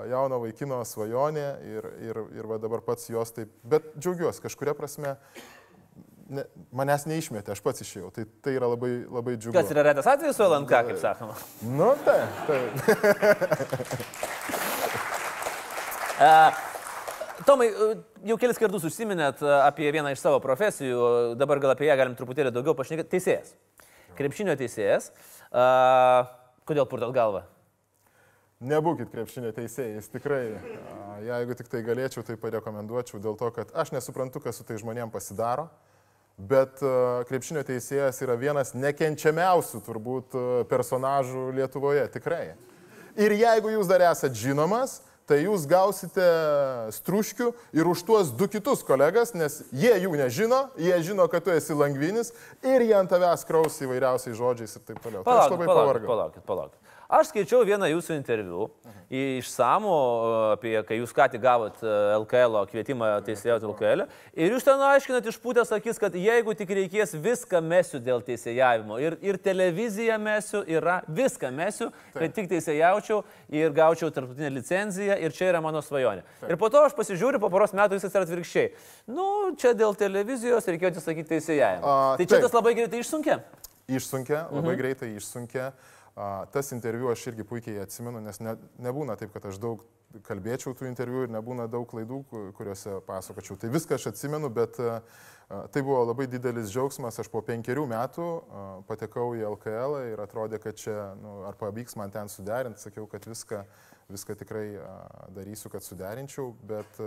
[0.09, 5.15] jauno vaikino svajonė ir, ir, ir va dabar pats jos taip, bet džiaugiuosi, kažkuria prasme,
[6.31, 9.55] ne, manęs neišmetė, aš pats išėjau, tai tai yra labai, labai džiugu.
[9.57, 11.37] Kas yra retas atvejis su LNK, kaip sakoma.
[11.75, 12.27] Nu, taip.
[16.19, 16.33] E,
[17.47, 17.69] Tomai,
[18.27, 22.51] jau kelis kartus užsiminėt apie vieną iš savo profesijų, dabar gal apie ją galim truputėlį
[22.55, 23.13] daugiau pašnekėti.
[23.13, 23.53] Teisėjas.
[24.17, 25.07] Krepšinio teisėjas.
[26.67, 27.45] Kodėl purtot galvą?
[28.59, 30.57] Nebūkit krepšinio teisėjais, tikrai.
[31.23, 35.13] Jeigu tik tai galėčiau, tai parekomenduočiau dėl to, kad aš nesuprantu, kas su tai žmonėm
[35.13, 35.69] pasidaro.
[36.35, 36.81] Bet
[37.29, 40.35] krepšinio teisėjas yra vienas nekenčiamiausių turbūt
[40.71, 42.57] personažų Lietuvoje, tikrai.
[43.15, 46.27] Ir jeigu jūs dar esat žinomas, tai jūs gausite
[46.99, 51.55] struškių ir už tuos du kitus kolegas, nes jie jų nežino, jie žino, kad tu
[51.55, 55.23] esi langvinis ir jie ant tavęs kraus įvairiausiais žodžiais ir taip toliau.
[55.23, 56.88] Palaukit, tai aš labai palaukit, palaukit, palaukit.
[57.09, 58.67] Aš skaičiau vieną jūsų interviu
[59.09, 59.93] išsamų
[60.53, 64.03] apie, kai jūs ką tik gavot LKL kvietimą teisėjauti LKL.
[64.37, 68.99] Ir jūs ten aiškinat išpūtęs akis, kad jeigu tik reikės viską mesiu dėl teisėjavimo.
[69.01, 73.23] Ir, ir televiziją mesiu, yra viską mesiu, kad tik teisėjaučiau
[73.57, 76.21] ir gaučiau tarptautinę licenciją ir čia yra mano svajonė.
[76.43, 76.51] Taip.
[76.53, 78.69] Ir po to aš pasižiūriu, po poros metų viskas yra atvirkščiai.
[79.09, 81.99] Nu, čia dėl televizijos reikėjo atsisakyti teisėjavimo.
[82.21, 82.45] Tai čia taip.
[82.45, 83.41] tas labai greitai išsunkia.
[83.89, 84.83] Išsunkia, labai mhm.
[84.83, 85.71] greitai išsunkia.
[86.51, 89.85] Tas interviu aš irgi puikiai atsimenu, nes ne, nebūna taip, kad aš daug
[90.25, 92.23] kalbėčiau tų interviu ir nebūna daug klaidų,
[92.57, 93.55] kuriuose pasakočiau.
[93.61, 97.21] Tai viską aš atsimenu, bet tai buvo labai didelis džiaugsmas.
[97.21, 98.27] Aš po penkerių metų
[98.89, 103.23] patekau į LKL ir atrodė, kad čia, nu, ar pavyks man ten suderinti, sakiau, kad
[103.29, 103.63] viską,
[104.11, 104.67] viską tikrai
[105.37, 106.99] darysiu, kad suderinčiau, bet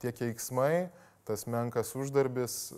[0.00, 0.86] tie keiksmai,
[1.28, 2.70] tas menkas uždarbis,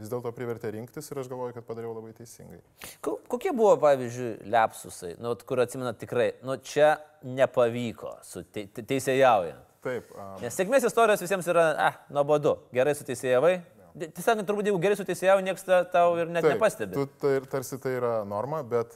[0.00, 2.60] vis dėlto privertė rinktis ir aš galvoju, kad padariau labai teisingai.
[3.04, 6.94] Kokie buvo, pavyzdžiui, lepsusai, nu, kur atsimenat tikrai, nu čia
[7.26, 9.66] nepavyko su te, te, teisėjaujant?
[9.84, 10.08] Taip.
[10.12, 10.38] Um...
[10.42, 13.58] Nes sėkmės istorijos visiems yra, ah, nuobodu, gerai su teisėjavai.
[14.00, 16.94] Tiesiog, turbūt, jeigu gerai su teisėjau, niekas tau ir net Taip, nepastebi.
[16.94, 18.94] Tu, tai, tarsi tai yra norma, bet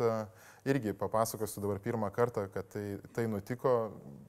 [0.69, 2.85] irgi papasakosiu dabar pirmą kartą, kad tai,
[3.17, 3.75] tai nutiko.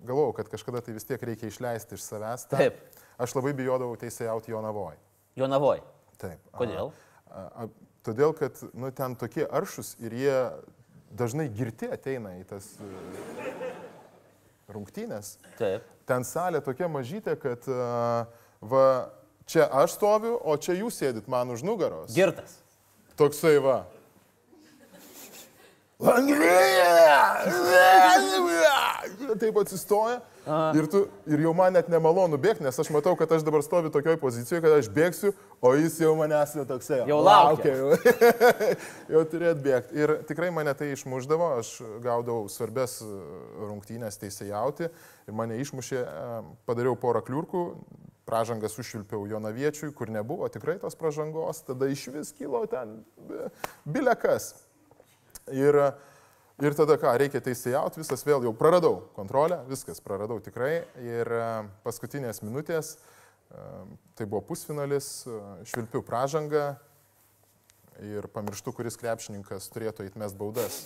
[0.06, 2.48] Galvojau, kad kažkada tai vis tiek reikia išleisti iš savęs.
[2.50, 2.64] Ta.
[2.64, 2.82] Taip.
[3.22, 4.98] Aš labai bijodavau teisėjauti Jonavoj.
[5.40, 5.84] Jonavoj.
[6.22, 6.42] Taip.
[6.56, 6.92] Kodėl?
[7.30, 7.68] A, a,
[8.06, 10.38] todėl, kad nu, ten tokie aršus ir jie
[11.16, 12.90] dažnai girti ateina į tas e,
[14.72, 15.36] rungtynės.
[15.60, 15.86] Taip.
[16.06, 18.26] Ten salė tokia mažytė, kad a,
[18.62, 18.86] va,
[19.50, 22.14] čia aš stoviu, o čia jūs sėdit man už nugaros.
[22.16, 22.60] Girtas.
[23.20, 23.84] Toksai va.
[29.40, 30.20] Taip atsistoja.
[30.78, 31.00] Ir, tu,
[31.32, 34.62] ir jau man net nemalonu bėgti, nes aš matau, kad aš dabar stoviu tokioje pozicijoje,
[34.62, 37.00] kad aš bėgsiu, o jis jau manęs netoksai.
[37.10, 37.74] Jau laukia.
[37.80, 37.90] Jau,
[39.16, 39.98] jau turėt bėgti.
[40.04, 41.72] Ir tikrai mane tai išmuždavo, aš
[42.04, 43.10] gaudavau svarbės e,
[43.64, 46.38] rungtynės teisėjauti ir mane išmušė, e,
[46.70, 47.66] padariau porą kliurkų,
[48.30, 53.00] pražangą sušvilpiau Jonaviečiui, kur nebuvo tikrai tos pražangos, tada iš vis kilo ten
[53.86, 54.54] bilekas.
[55.54, 55.80] Ir
[56.64, 60.86] Ir tada ką, reikia teisėjauti, visas vėl jau praradau kontrolę, viskas praradau tikrai.
[61.04, 61.48] Ir e,
[61.84, 63.64] paskutinės minutės, e,
[64.16, 66.70] tai buvo pusfinalis, e, švilpiu pražangą
[68.08, 70.80] ir pamirštu, kuris krepšininkas turėtų įtmest baudas.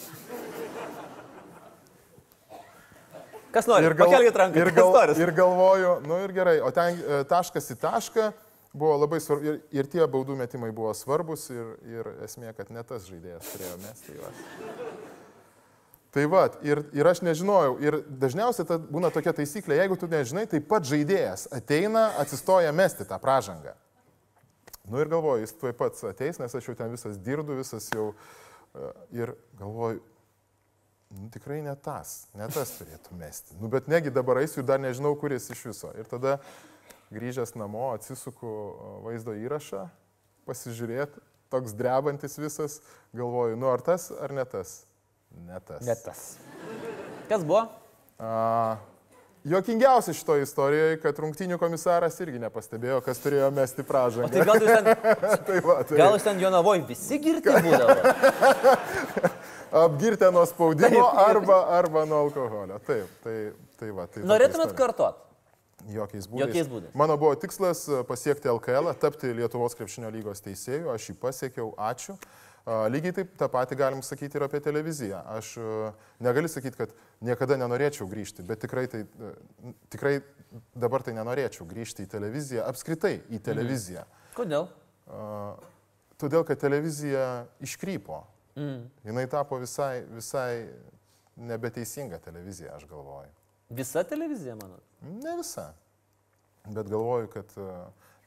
[3.54, 3.86] Kas nori?
[3.86, 4.10] Ir, gal,
[4.42, 6.98] ranką, ir, gal, ir galvoju, nu ir gerai, o ten
[7.30, 8.32] taškas į tašką
[8.74, 12.84] buvo labai svarbu ir, ir tie baudų metimai buvo svarbus ir, ir esmė, kad ne
[12.84, 14.18] tas žaidėjas turėjo mesti.
[14.20, 15.10] Tai
[16.10, 20.48] Tai va, ir, ir aš nežinojau, ir dažniausiai ta, būna tokia taisyklė, jeigu tu nežinai,
[20.50, 23.76] tai pats žaidėjas ateina, atsistoja mesti tą pražangą.
[24.90, 28.08] Nu ir galvoju, jis tuoj pats ateis, nes aš jau ten visas dirdu, visas jau.
[28.74, 30.02] E, ir galvoju,
[31.14, 33.60] nu, tikrai ne tas, ne tas turėtų mesti.
[33.62, 35.94] Nu, bet negi dabar eisiu ir dar nežinau, kuris iš viso.
[35.94, 36.40] Ir tada
[37.14, 38.52] grįžęs namo atsisuku
[39.06, 39.88] vaizdo įrašą,
[40.50, 42.80] pasižiūrėti, toks drebantis visas,
[43.16, 44.84] galvoju, nu ar tas, ar ne tas.
[45.46, 45.84] Ne tas.
[45.86, 46.24] Ne tas.
[47.30, 47.68] Kas buvo?
[48.18, 48.78] A,
[49.44, 54.28] Jokingiausia šitoje istorijoje, kad rungtinių komisaras irgi nepastebėjo, kas turėjo mesti pražangą.
[54.28, 54.90] O tai gal jūs ten,
[55.48, 56.00] tai va, tai...
[56.02, 57.96] gal jūs ten Jonavoj visi girti būdavo?
[59.86, 61.24] Apgirtę nuo spaudimo Taip.
[61.24, 62.82] arba, arba nuo alkoholio.
[62.90, 63.38] Taip, tai,
[63.80, 64.10] tai va.
[64.12, 65.29] Tai Norėtumėt kartot?
[65.88, 66.48] Jokiais būdais.
[66.48, 66.94] Jokiais būdais.
[66.98, 72.18] Mano buvo tikslas pasiekti LKL, tapti Lietuvos krepšinio lygos teisėjų, aš jį pasiekiau, ačiū.
[72.92, 75.22] Lygiai taip tą patį galim sakyti ir apie televiziją.
[75.38, 75.56] Aš
[76.22, 76.92] negaliu sakyti, kad
[77.26, 79.06] niekada nenorėčiau grįžti, bet tikrai, tai,
[79.90, 80.20] tikrai
[80.78, 83.44] dabar tai nenorėčiau grįžti į televiziją, apskritai į mhm.
[83.48, 84.06] televiziją.
[84.06, 84.36] Mhm.
[84.38, 84.70] Kodėl?
[86.20, 87.26] Todėl, kad televizija
[87.64, 88.22] iškrypo.
[88.60, 88.86] Mhm.
[89.08, 90.52] Jis tapo visai, visai
[91.40, 93.39] nebeteisinga televizija, aš galvoju.
[93.70, 94.84] Visa televizija, manot?
[95.02, 95.70] Ne visa.
[96.66, 97.54] Bet galvoju, kad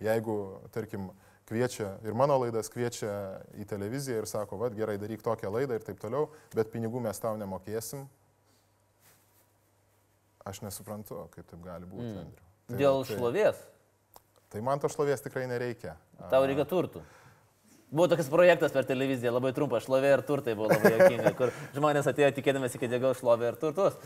[0.02, 0.36] jeigu,
[0.74, 1.10] tarkim,
[1.48, 3.12] kviečia ir mano laidas kviečia
[3.58, 7.18] į televiziją ir sako, vad gerai, daryk tokią laidą ir taip toliau, bet pinigų mes
[7.22, 8.06] tau nemokėsim.
[10.48, 12.22] Aš nesuprantu, kaip taip gali būti, mm.
[12.22, 12.48] Andriu.
[12.66, 13.60] Tai, Dėl tai, šlovės?
[14.52, 15.94] Tai man to šlovės tikrai nereikia.
[16.32, 17.02] Tau reikia turtų.
[17.92, 22.06] Buvo toks projektas per televiziją, labai trumpas, šlovė ir turtai buvo labai jokinga, kur žmonės
[22.08, 23.98] atėjo tikėdamasi, kad jie gaus šlovę ir turtus.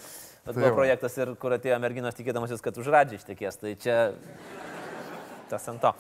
[0.42, 3.61] Bet tai buvo projektas ir kur atėjo merginos tikėdamasis, kad už radžiai ištekės.
[3.62, 4.01] Tai čia
[5.53, 5.92] tas ant to.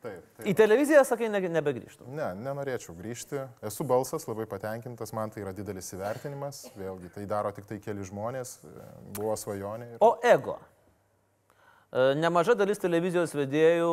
[0.00, 0.46] Taip, taip.
[0.48, 2.06] Į televiziją, sakai, ne, nebegrįžtų.
[2.16, 3.42] Ne, nenorėčiau grįžti.
[3.68, 6.62] Esu balsas, labai patenkintas, man tai yra didelis įvertinimas.
[6.80, 8.54] Vėlgi, tai daro tik tai keli žmonės,
[9.18, 9.90] buvo svajonė.
[9.92, 10.00] Ir...
[10.00, 10.56] O ego.
[11.92, 13.92] E, nemaža dalis televizijos vedėjų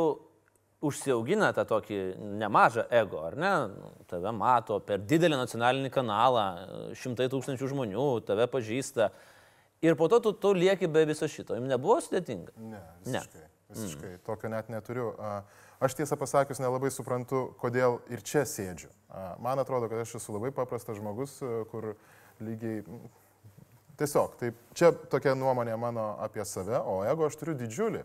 [0.86, 2.00] užsiaugina tą tokį
[2.38, 3.54] nemažą ego, ar ne?
[3.74, 6.46] Nu, tave mato per didelį nacionalinį kanalą,
[7.00, 9.10] šimtai tūkstančių žmonių, tave pažįsta.
[9.86, 11.58] Ir po to tu, tu lieki be viso šito.
[11.58, 12.54] Jums nebuvo sudėtinga?
[12.58, 13.44] Ne, visiškai.
[13.44, 13.54] Ne.
[13.74, 14.12] Visiškai.
[14.16, 14.24] Mm.
[14.26, 15.12] Tokio net neturiu.
[15.84, 18.90] Aš tiesą pasakius nelabai suprantu, kodėl ir čia sėdžiu.
[19.44, 21.40] Man atrodo, kad aš esu labai paprastas žmogus,
[21.74, 21.94] kur
[22.42, 22.84] lygiai...
[23.98, 28.04] Tiesiog, taip, čia tokia nuomonė mano apie save, o jeigu aš turiu didžiulį,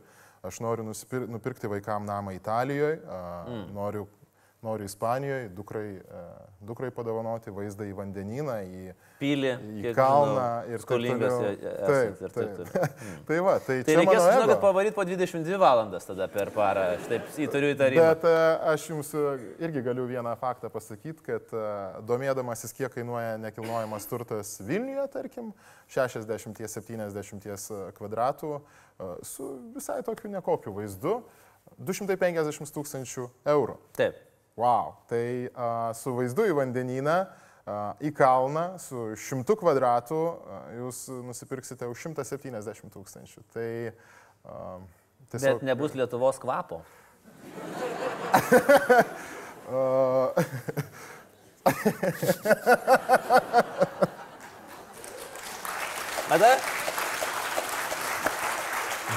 [0.49, 3.67] aš noriu nusipir, nupirkti vaikam namą Italijoje, mm.
[3.77, 4.07] noriu
[4.63, 6.01] noriu Ispanijoje, dukrai, e,
[6.63, 9.51] dukrai padovanoti vaizdą į vandenyną, į, Pilį,
[9.83, 11.35] į kalną žinau, ir skolingas.
[11.43, 12.51] Taip, taip, taip.
[12.59, 12.69] taip.
[13.03, 13.17] Hmm.
[13.27, 17.23] tai va, tai, tai reikės, žinokit, pavaryti po 22 valandas tada per parą, aš taip
[17.43, 18.07] įtariu įtarimą.
[18.07, 18.33] Bet e,
[18.73, 19.21] aš jums e,
[19.67, 21.45] irgi galiu vieną faktą pasakyti, kad
[22.07, 25.47] domėdamasis, kiek kainuoja nekilnojamas turtas Vilniuje, tarkim,
[25.91, 27.51] 60-70
[27.99, 28.51] kvadratų,
[29.27, 29.43] su
[29.75, 31.23] visai tokiu nekokiu vaizdu,
[31.83, 33.83] 250 tūkstančių eurų.
[33.99, 34.29] Taip.
[34.57, 37.15] Wow, tai a, su vaizdu į vandenyną,
[37.65, 40.33] a, į kalną, su šimtu kvadratų a,
[40.81, 43.41] jūs nusipirksite už 170 tūkstančių.
[43.55, 43.95] Tai a,
[45.33, 45.63] tiesiog...
[45.63, 46.79] Bet nebus Lietuvos kvapo.
[56.33, 56.51] Ada?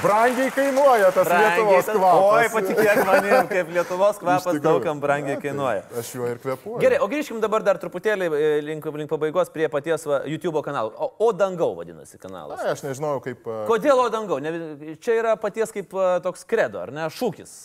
[0.06, 2.26] Brangiai kainuoja tas brangiai, Lietuvos kvapas.
[2.36, 5.82] Oi, patikėk manim, kaip Lietuvos kvapas daugam brangiai kainuoja.
[5.90, 6.80] Tai aš juo ir kvepuoju.
[6.82, 10.92] Gerai, o grįžkim dabar dar truputėlį e, link, link pabaigos prie paties va, YouTube kanalo.
[10.94, 12.62] O, o dangau vadinasi kanalas.
[12.62, 13.42] Na, aš nežinau, kaip.
[13.48, 13.64] Uh...
[13.70, 14.38] Kodėl o dangau?
[14.42, 14.54] Ne,
[15.02, 17.08] čia yra paties kaip uh, toks kredo, ar ne?
[17.12, 17.56] Šūkis.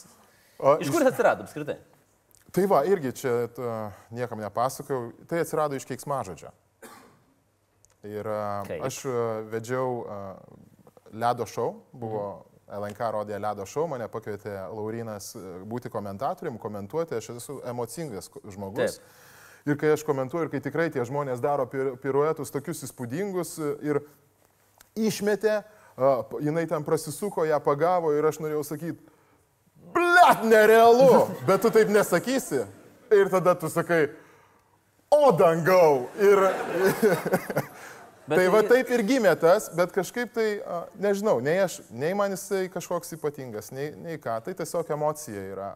[0.58, 1.78] O, iš kur atsirado apskritai?
[2.52, 5.12] Tai va, irgi čia uh, niekam nepasakojau.
[5.30, 6.52] Tai atsirado iš keiksmažodžio.
[8.10, 8.26] Ir
[8.66, 8.80] Kaip?
[8.88, 9.04] aš
[9.52, 10.02] vedžiau
[11.14, 17.34] ledo šou, buvo LNK rodė ledo šou, mane pakvietė Laurinas e, būti komentatorium, komentuoti, aš
[17.36, 18.98] esu emocingas žmogus.
[18.98, 19.20] Taip.
[19.70, 24.02] Ir kai aš komentuoju, ir kai tikrai tie žmonės daro piruetus tokius įspūdingus e, ir
[24.98, 25.62] išmetė,
[26.42, 29.04] jinai ten prasisuko, ją pagavo ir aš norėjau sakyti,
[29.94, 32.66] blėt, nerealu, bet tu taip nesakysi.
[33.12, 34.06] Ir tada tu sakai,
[35.12, 36.08] o dangau.
[36.16, 36.40] Ir
[38.32, 40.46] Bet tai va taip ir gimė tas, bet kažkaip tai,
[41.04, 45.68] nežinau, nei, aš, nei man jisai kažkoks ypatingas, nei, nei ką, tai tiesiog emocija yra.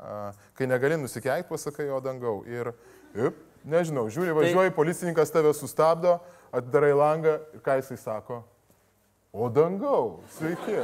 [0.56, 2.38] Kai negali nusikeikti, pasakai, o dangau.
[2.48, 2.72] Ir,
[3.18, 3.34] ir
[3.68, 4.78] nežinau, žiūri, tai- važiuoji, tai...
[4.80, 6.15] policininkas tave sustabdo,
[6.56, 8.41] atidarai langą ir ką jisai sako?
[9.36, 10.80] O dangau, sveiki.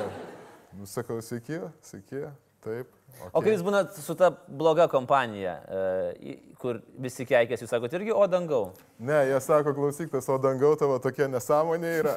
[0.75, 2.25] Nusakau, sveiki, sveiki,
[2.63, 2.89] taip.
[3.11, 3.29] Okay.
[3.37, 8.13] O kai jūs būnat su ta bloga kompanija, e, kur visi keikės, jūs sakote irgi,
[8.15, 8.71] o dangau?
[8.97, 12.15] Ne, jie sako, klausyk, tas o dangau tavo tokia nesąmonė yra.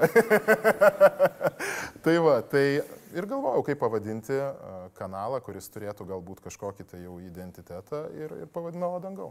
[2.06, 4.48] tai va, tai ir galvojau, kaip pavadinti e,
[4.96, 9.30] kanalą, kuris turėtų galbūt kažkokį tai jau identitetą ir, ir pavadinau o dangau.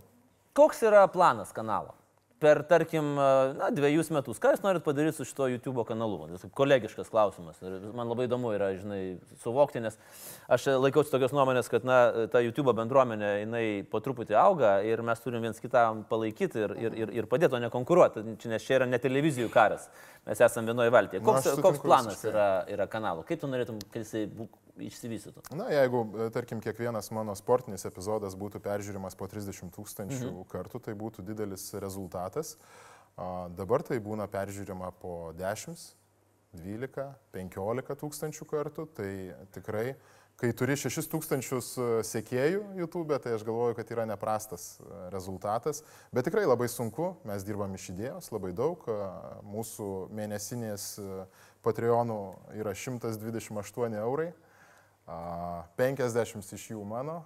[0.54, 1.96] Koks yra planas kanalo?
[2.44, 3.14] Per, tarkim,
[3.58, 4.40] na, dviejus metus.
[4.44, 6.28] Ką jūs norit padaryti su šito YouTube kanalu?
[6.42, 7.62] Tai kolegiškas klausimas.
[7.64, 9.00] Ir man labai įdomu yra, žinai,
[9.44, 9.98] suvokti, nes
[10.52, 15.24] aš laikausi tokios nuomonės, kad, na, ta YouTube bendruomenė, jinai po truputį auga ir mes
[15.24, 18.90] turim viens kitą palaikyti ir, ir, ir, ir padėti, o ne konkuruoti, nes čia yra
[18.90, 19.88] ne televizijų karas.
[20.28, 21.24] Mes esame vienoje valtyje.
[21.24, 23.26] Koks, Na, koks planas yra, yra kanalo?
[23.28, 24.28] Kaip tu norėtum, kad jisai
[24.82, 25.44] išsivystytų?
[25.58, 30.48] Na, jeigu, e, tarkim, kiekvienas mano sportinis epizodas būtų peržiūrimas po 30 tūkstančių mhm.
[30.52, 32.56] kartų, tai būtų didelis rezultatas.
[33.14, 35.78] A, dabar tai būna peržiūrima po 10,
[36.58, 39.12] 12, 15 tūkstančių kartų, tai
[39.54, 39.94] tikrai
[40.42, 45.84] kai turi 6000 e, sekėjų YouTube, tai aš galvoju, kad yra neprastas e, rezultatas,
[46.14, 48.82] bet tikrai labai sunku, mes dirbam iš idėjos labai daug,
[49.46, 50.96] mūsų mėnesinės
[51.64, 52.18] Patreonų
[52.60, 54.34] yra 128 eurai,
[55.06, 57.24] 50 iš jų mano.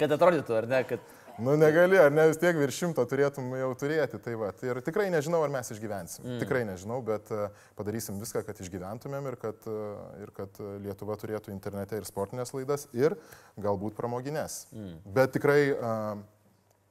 [0.00, 1.02] Kad atrodytų, ar ne, kad
[1.38, 4.18] Nu negali, ar ne vis tiek virš šimto turėtum jau turėti.
[4.22, 6.26] Tai va, ir tikrai nežinau, ar mes išgyvensim.
[6.26, 6.40] Mm.
[6.42, 7.46] Tikrai nežinau, bet e,
[7.78, 12.84] padarysim viską, kad išgyventumėm ir kad, e, ir kad Lietuva turėtų internete ir sportinės laidas
[12.96, 13.16] ir
[13.60, 14.66] galbūt pramoginės.
[14.76, 14.98] Mm.
[15.16, 16.20] Bet tikrai uh,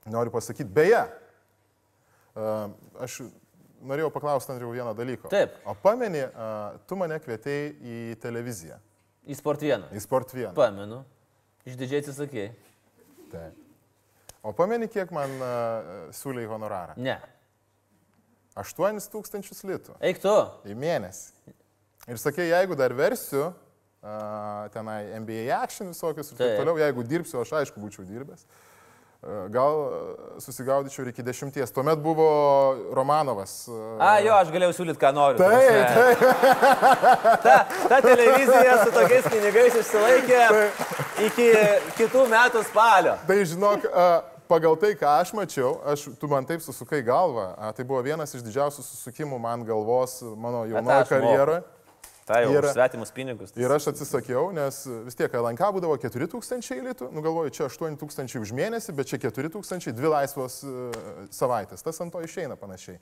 [0.09, 1.03] noriu pasakyti, beje,
[2.33, 2.73] uh,
[3.05, 3.21] aš
[3.87, 5.31] norėjau paklausti Andriu vieną dalyką.
[5.33, 5.57] Taip.
[5.67, 8.77] O pameni, uh, tu mane kvietėjai į televiziją.
[9.27, 9.89] Į Sport 1.
[9.95, 10.53] Į Sport 1.
[10.57, 11.01] Pamenu.
[11.69, 12.53] Išdidžiai atsisakėjai.
[13.31, 13.59] Taip.
[14.41, 16.97] O pameni, kiek man uh, siūlė į honorarą?
[16.97, 17.19] Ne.
[18.57, 19.95] 8 tūkstančius litų.
[20.03, 20.33] Eik tu.
[20.67, 21.53] Į mėnesį.
[22.09, 23.51] Ir sakė, jeigu dar versiu,
[24.73, 26.79] tenai NBA action visokius ir taip, toliau.
[26.81, 28.47] Jeigu dirbsiu, aš aišku būčiau dirbęs.
[29.21, 29.75] Gal
[30.41, 31.69] susigaudyčiau ir iki dešimties.
[31.71, 32.25] Tuomet buvo
[32.97, 33.67] Romanovas.
[34.01, 35.37] A, jo, aš galėjau siūlyti, ką noriu.
[35.37, 36.23] Taip, taip.
[37.45, 40.41] Ta, ta televizija su tokiais pinigais išsilaikė
[41.27, 41.47] iki
[41.99, 43.13] kitų metų spalio.
[43.29, 43.85] Tai žinok,
[44.49, 48.41] pagal tai, ką aš mačiau, aš, tu man taip susukai galvą, tai buvo vienas iš
[48.47, 51.61] didžiausių susukimų man galvos mano jaunojo karjeroje.
[52.29, 53.53] Tai jau ir, svetimus pinigus.
[53.57, 58.53] Ir aš atsisakiau, nes vis tiek LNK būdavo 4000 litų, nu galvoju, čia 8000 už
[58.57, 61.01] mėnesį, bet čia 4000, dvi laisvos uh,
[61.33, 61.81] savaitės.
[61.85, 63.01] Tas ant to išeina panašiai.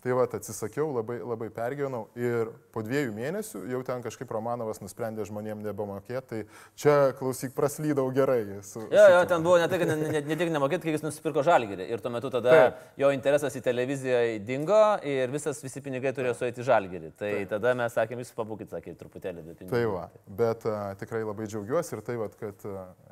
[0.00, 5.26] Tai va, atsisakiau, labai, labai pergyvenau ir po dviejų mėnesių jau ten kažkaip Romanovas nusprendė
[5.28, 6.38] žmonėm nebemokėti, tai
[6.80, 8.40] čia klausyk praslydau gerai.
[8.64, 11.44] Su, jo, jo, ten buvo ne tik ne, ne, ne, ne nemokėti, kai jis nusipirko
[11.44, 12.80] žalgyrį ir tuo metu tada Taip.
[13.02, 17.12] jo interesas į televiziją dingo ir visas, visi pinigai turėjo suėti žalgyrį.
[17.20, 17.52] Tai Taip.
[17.52, 19.74] tada mes sakėm, jūs pabūkit, sakė, truputėlį be pinigų.
[19.76, 20.08] Tai va,
[20.40, 22.68] bet uh, tikrai labai džiaugiuosi ir tai, va, kad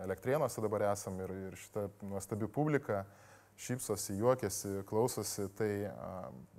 [0.08, 3.04] elektrienuose dabar esam ir, ir šitą nuostabi publiką.
[3.58, 5.72] Šypsosi, juokiasi, klausosi, tai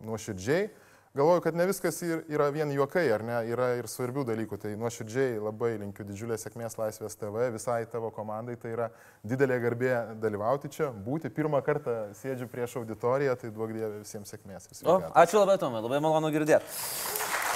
[0.04, 0.70] nuoširdžiai.
[1.14, 4.60] Galvoju, kad ne viskas yra vien juokai, ar ne, yra ir svarbių dalykų.
[4.62, 8.60] Tai nuoširdžiai labai linkiu didžiulės sėkmės Laisvės TV, visai tavo komandai.
[8.62, 8.90] Tai yra
[9.26, 14.70] didelė garbė dalyvauti čia, būti pirmą kartą sėdžiu prieš auditoriją, tai duok Dieve visiems sėkmės.
[14.86, 16.78] O, ačiū labai, Tomai, labai malonu girdėti.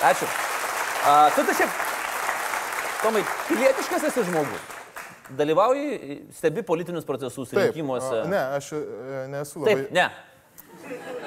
[0.10, 0.30] Ačiū.
[1.06, 1.82] A, tu tai šiaip,
[3.04, 4.73] Tomai, pilietiškas esi žmogus.
[5.30, 8.24] Dalyvauji, stebi politinius procesus Taip, rinkimuose?
[8.28, 8.82] Ne, aš e,
[9.32, 9.76] nesu labai.
[9.76, 10.10] Taip, ne.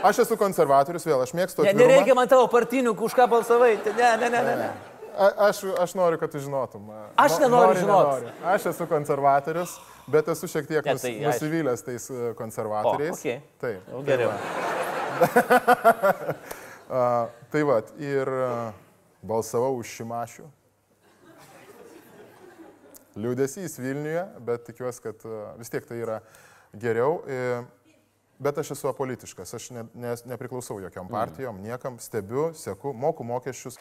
[0.05, 1.65] Aš esu konservatorius vėl, aš mėgstu.
[1.65, 3.73] Ne, nereikia man tavo partinių, už ką balsavai.
[3.87, 4.57] Ne, ne, ne, ne.
[4.61, 4.69] ne.
[5.17, 6.91] A, aš, aš noriu, kad tu žinotum.
[7.17, 8.35] Aš nenoriu žinoti.
[8.45, 9.79] Aš esu konservatorius,
[10.13, 13.17] bet esu šiek tiek nus, ne, tai, nusivylęs tais e, konservatoriais.
[13.17, 13.41] O, okay.
[13.65, 13.89] Taip.
[13.95, 14.37] Jau geriau.
[16.93, 18.77] uh, tai va, ir uh,
[19.25, 20.45] balsavau už Šimašių
[23.17, 26.21] liūdėsys Vilniuje, bet tikiuosi, kad e, vis tiek tai yra
[26.77, 27.21] geriau.
[27.27, 27.65] E,
[28.39, 33.79] bet aš esu apolitiškas, aš ne, ne, nepriklausau jokiam partijom, niekam, stebiu, seku, moku mokesčius.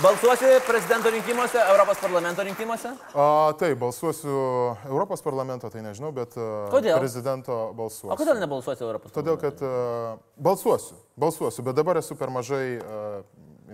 [0.00, 2.92] Balsuosi prezidento rinkimuose, Europos parlamento rinkimuose?
[3.14, 3.26] A,
[3.60, 4.34] taip, balsuosiu
[4.88, 6.98] Europos parlamento, tai nežinau, bet e, kodėl?
[6.98, 8.14] prezidento balsuosiu.
[8.14, 9.20] O kodėl nebalsuosi Europos parlamento?
[9.20, 13.20] Todėl, kad uh, balsuosiu, balsuosiu, bet dabar esu per mažai uh,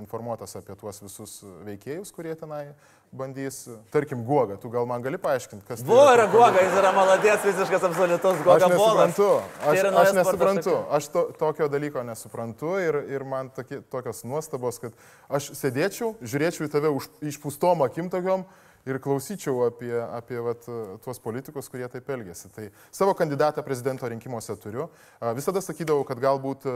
[0.00, 2.74] informuotas apie tuos visus veikėjus, kurie tenai
[3.16, 3.62] bandys,
[3.94, 7.46] tarkim, Guoga, tu gal man gali paaiškinti, kas tai Buvo yra Guoga, jis yra maladės
[7.46, 8.66] visiškas absoliutus Guoga.
[8.66, 9.28] Aš nesuprantu,
[9.62, 14.96] aš, aš nesuprantu, aš to, tokio dalyko nesuprantu ir, ir man tokie, tokios nuostabos, kad
[15.30, 18.44] aš sėdėčiau, žiūrėčiau į tave už, išpūstom akim tokiom
[18.86, 20.66] ir klausyčiau apie, apie vat,
[21.02, 22.50] tuos politikus, kurie taip elgėsi.
[22.54, 24.90] Tai savo kandidatą prezidento rinkimuose turiu.
[25.38, 26.68] Visada sakydavau, kad galbūt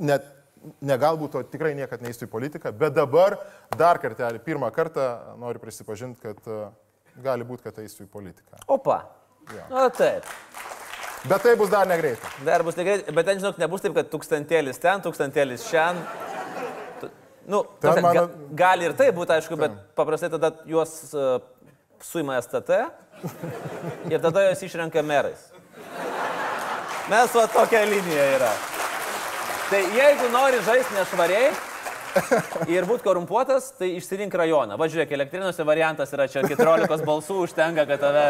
[0.00, 0.26] net
[0.80, 3.38] ne galbūt, o tikrai niekada neįsiu į politiką, bet dabar
[3.78, 5.06] dar kartelį, pirmą kartą
[5.40, 6.68] noriu prisipažinti, kad uh,
[7.22, 8.62] gali būti, kad eisiu į politiką.
[8.72, 9.02] Opa.
[9.54, 9.66] Ja.
[9.70, 10.26] O taip.
[11.26, 12.30] Bet tai bus dar negreitai.
[12.46, 16.24] Dar bus negreitai, bet ten, žinok, nebus taip, kad tūkstantėlis ten, tūkstantėlis šiandien.
[17.46, 18.12] Nu, ten mano...
[18.26, 21.36] ga, gali ir tai būti, aišku, bet paprastai tada juos uh,
[22.02, 22.80] suima STT
[24.10, 25.52] ir tada juos išrenka merais.
[27.06, 28.54] Mes va tokia linija yra.
[29.70, 31.50] Tai jeigu nori žaisti nešvariai
[32.72, 34.78] ir būti korumpuotas, tai išsirink rajoną.
[34.80, 38.24] Važiuok, elektriniuose variantas yra čia 14 balsų užtenka, kad tave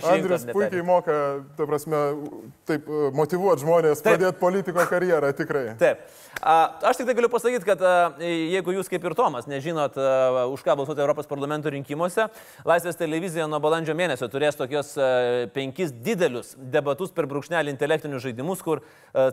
[0.00, 0.12] išrinktų.
[0.12, 1.16] Andrius puikiai moka,
[1.58, 2.02] ta prasme,
[2.68, 2.86] taip
[3.16, 4.16] motivuoti žmonės taip.
[4.16, 5.66] pradėti politiko karjerą, tikrai.
[5.80, 6.06] Taip.
[6.36, 7.80] Aš tik tai galiu pasakyti, kad
[8.20, 9.96] jeigu jūs kaip ir Tomas nežinot,
[10.52, 12.26] už ką balsuoti Europos parlamento rinkimuose,
[12.68, 14.92] Laisvės televizija nuo balandžio mėnesio turės tokius
[15.54, 18.84] penkis didelius debatus per brūkšnelį intelektinius žaidimus, kur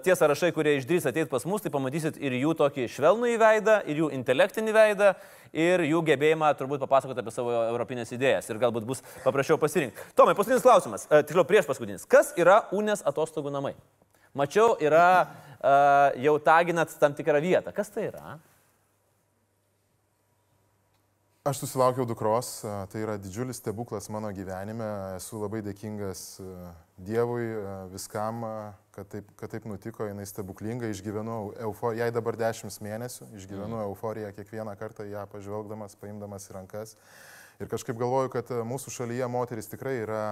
[0.05, 4.03] tie sąrašai, kurie išdrys ateiti pas mus, tai pamatysit ir jų tokį švelnų įveidą, ir
[4.03, 5.13] jų intelektinį veidą,
[5.53, 8.49] ir jų gebėjimą turbūt papasakoti apie savo europinės idėjas.
[8.49, 10.07] Ir galbūt bus paprasčiau pasirinkti.
[10.17, 12.07] Tomai, paskutinis klausimas, tiksliau prieš paskutinis.
[12.09, 13.75] Kas yra UNES atostogų namai?
[14.33, 17.73] Mačiau, yra uh, jau taginat tam tikrą vietą.
[17.75, 18.39] Kas tai yra?
[21.43, 24.85] Aš susilaukiau dukros, tai yra didžiulis stebuklas mano gyvenime,
[25.17, 26.37] esu labai dėkingas
[27.03, 27.49] Dievui
[27.91, 28.45] viskam,
[28.95, 31.33] kad taip, kad taip nutiko, jinai stebuklinga, išgyvenu
[31.65, 33.89] euforiją, jai dabar dešimt mėnesių, išgyvenu mm.
[33.89, 36.95] euforiją kiekvieną kartą ją pažvelgdamas, paimdamas į rankas.
[37.59, 40.23] Ir kažkaip galvoju, kad mūsų šalyje moteris tikrai yra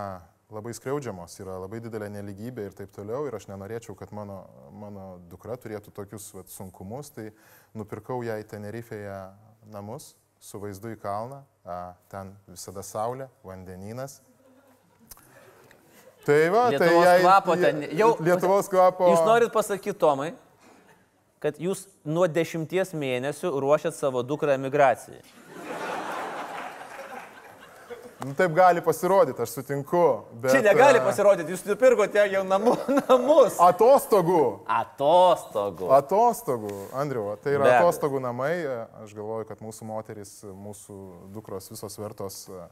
[0.47, 3.27] labai skriaudžiamos, yra labai didelė neligybė ir taip toliau.
[3.27, 7.11] Ir aš nenorėčiau, kad mano, mano dukra turėtų tokius vat, sunkumus.
[7.19, 7.33] Tai
[7.75, 9.19] nupirkau jai Tenerifeje
[9.75, 11.43] namus su vaizdu į kalną.
[11.61, 14.19] A, ten visada saulė, vandenynas.
[16.25, 17.83] Tai va, tai Lietuvos tai jai, kvapo ten.
[17.97, 19.09] Jau, Lietuvos kvapo.
[19.13, 20.31] Jūs norit pasakyti, Tomai,
[21.41, 25.21] kad jūs nuo dešimties mėnesių ruošiat savo dukrą emigracijai.
[28.21, 30.01] Nu, taip gali pasirodyti, aš sutinku.
[30.43, 33.55] Bet, Čia negali e, pasirodyti, jūs nupirkote jau namu, namus.
[33.65, 34.41] Atostogų.
[34.69, 35.87] Atostogų.
[35.97, 37.87] Atostogų, Andriu, tai yra Be abejo.
[37.87, 38.51] atostogų namai.
[39.01, 40.97] Aš galvoju, kad mūsų moteris, mūsų
[41.33, 42.67] dukros visos vertos e,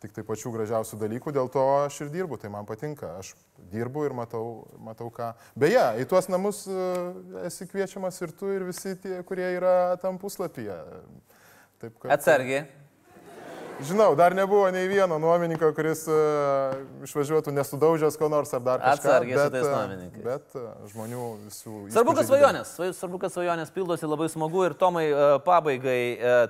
[0.00, 3.12] tik tai pačių gražiausių dalykų, dėl to aš ir dirbu, tai man patinka.
[3.20, 3.34] Aš
[3.74, 4.46] dirbu ir matau,
[4.80, 5.34] matau ką.
[5.60, 6.88] Beje, į tuos namus e,
[7.50, 10.80] esi kviečiamas ir tu, ir visi tie, kurie yra tam puslapyje.
[11.84, 12.64] Taip, kad, Atsargiai.
[13.80, 16.72] Žinau, dar nebuvo nei vieno nuomininko, kuris uh,
[17.04, 18.94] išvažiuotų nesudaužęs ko nors ar dar kažką.
[18.96, 20.22] Atsargiai su bet, tais e, nuomininkais.
[20.24, 21.72] Bet uh, žmonių visų...
[21.92, 25.98] Svarbu, kad svajonės, svaj- svarbu, kad svajonės pildosi labai smagu ir Tomai e, pabaigai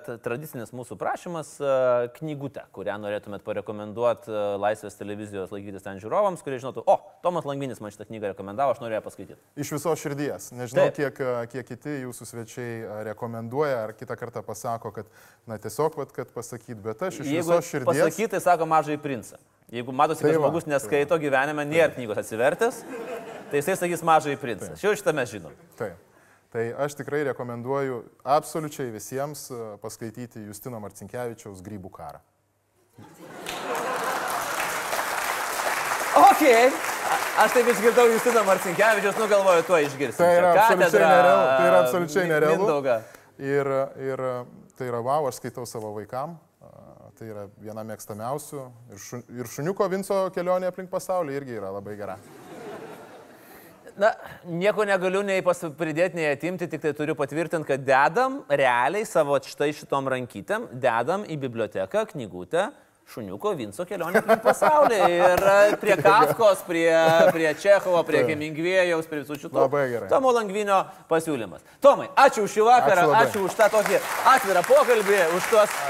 [0.06, 1.72] t- tradicinis mūsų prašymas e,
[2.20, 6.96] knygutę, kurią norėtumėt parekomenduoti e, Laisvės televizijos laikytis ten žiūrovams, kurie žinotų, o,
[7.26, 9.40] Tomas Langvinis man šitą knygą rekomendavo, aš ją paskaityti.
[9.66, 10.52] Iš viso širdies.
[10.54, 11.18] Nežinau, Taip.
[11.18, 11.20] kiek,
[11.56, 15.10] kiek kiti jūsų svečiai rekomenduoja ar kitą kartą pasako, kad,
[15.50, 17.86] na tiesiog, vat, kad pasakyt, bet aš iš Jeigu širdies...
[17.88, 19.38] pasakyti, tai sako mažai princą.
[19.72, 22.82] Jeigu matosi, kad Tai va, žmogus neskaito gyvenime, nėra knygos atsivertęs,
[23.50, 24.72] tai jisai sakys mažai princą.
[24.78, 25.54] Šiau šitą mes žinom.
[25.78, 25.98] Taip.
[26.54, 27.98] Tai aš tikrai rekomenduoju
[28.36, 32.22] absoliučiai visiems e, paskaityti Justino Marcinkievičiaus Grybų karą.
[36.16, 36.42] Ok.
[36.46, 40.18] A- Aš taip išgirdau Justino Marcinkievičius, nu galvoju, tuo išgirsiu.
[40.22, 41.44] Tai yra Čia absoliučiai nerealu.
[41.50, 42.62] Tai yra absoliučiai nerealu.
[42.62, 42.96] Mindaugą.
[43.36, 43.68] Ir,
[44.00, 44.22] ir
[44.78, 46.38] tai yra wow, aš skaitau savo vaikam.
[47.16, 48.62] Tai yra viena mėgstamiausių.
[48.92, 52.18] Ir, šu, ir šuniuko Vinco kelionė aplink pasaulį irgi yra labai gera.
[53.96, 54.10] Na,
[54.44, 59.70] nieko negaliu nei pridėti, nei atimti, tik tai turiu patvirtinti, kad dedam realiai savo štai
[59.72, 62.66] šitom rankytėm, dedam į biblioteką knygutę
[63.14, 65.00] šuniuko Vinco kelionė aplink pasaulį.
[65.16, 66.90] Ir e, prie Kafkos, prie,
[67.32, 68.34] prie Čechovo, prie Taip.
[68.34, 69.56] Hemingvėjaus, prie visų šitų.
[69.62, 70.12] Labai gerai.
[70.12, 71.64] Tomo Langvinio pasiūlymas.
[71.80, 74.00] Tomai, ačiū už šį vakarą, Ačiū ačiū už tą tokį
[74.36, 75.84] atvirą pokalbį, už tuos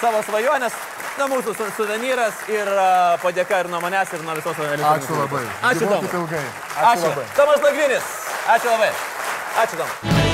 [0.00, 0.72] savo svajonės.
[1.16, 2.68] Na, mūsų su- suvenyras ir
[3.22, 5.08] padėka ir nuo manęs, ir nuo visos analizės.
[5.08, 5.44] Ačiū labai.
[5.70, 5.88] Ačiū
[6.20, 6.44] ilgai.
[6.76, 7.26] Ačiū Ačiū.
[7.40, 8.14] Tomas Lagvinis.
[8.56, 8.92] Ačiū labai.
[9.64, 10.25] Ačiū Tomai.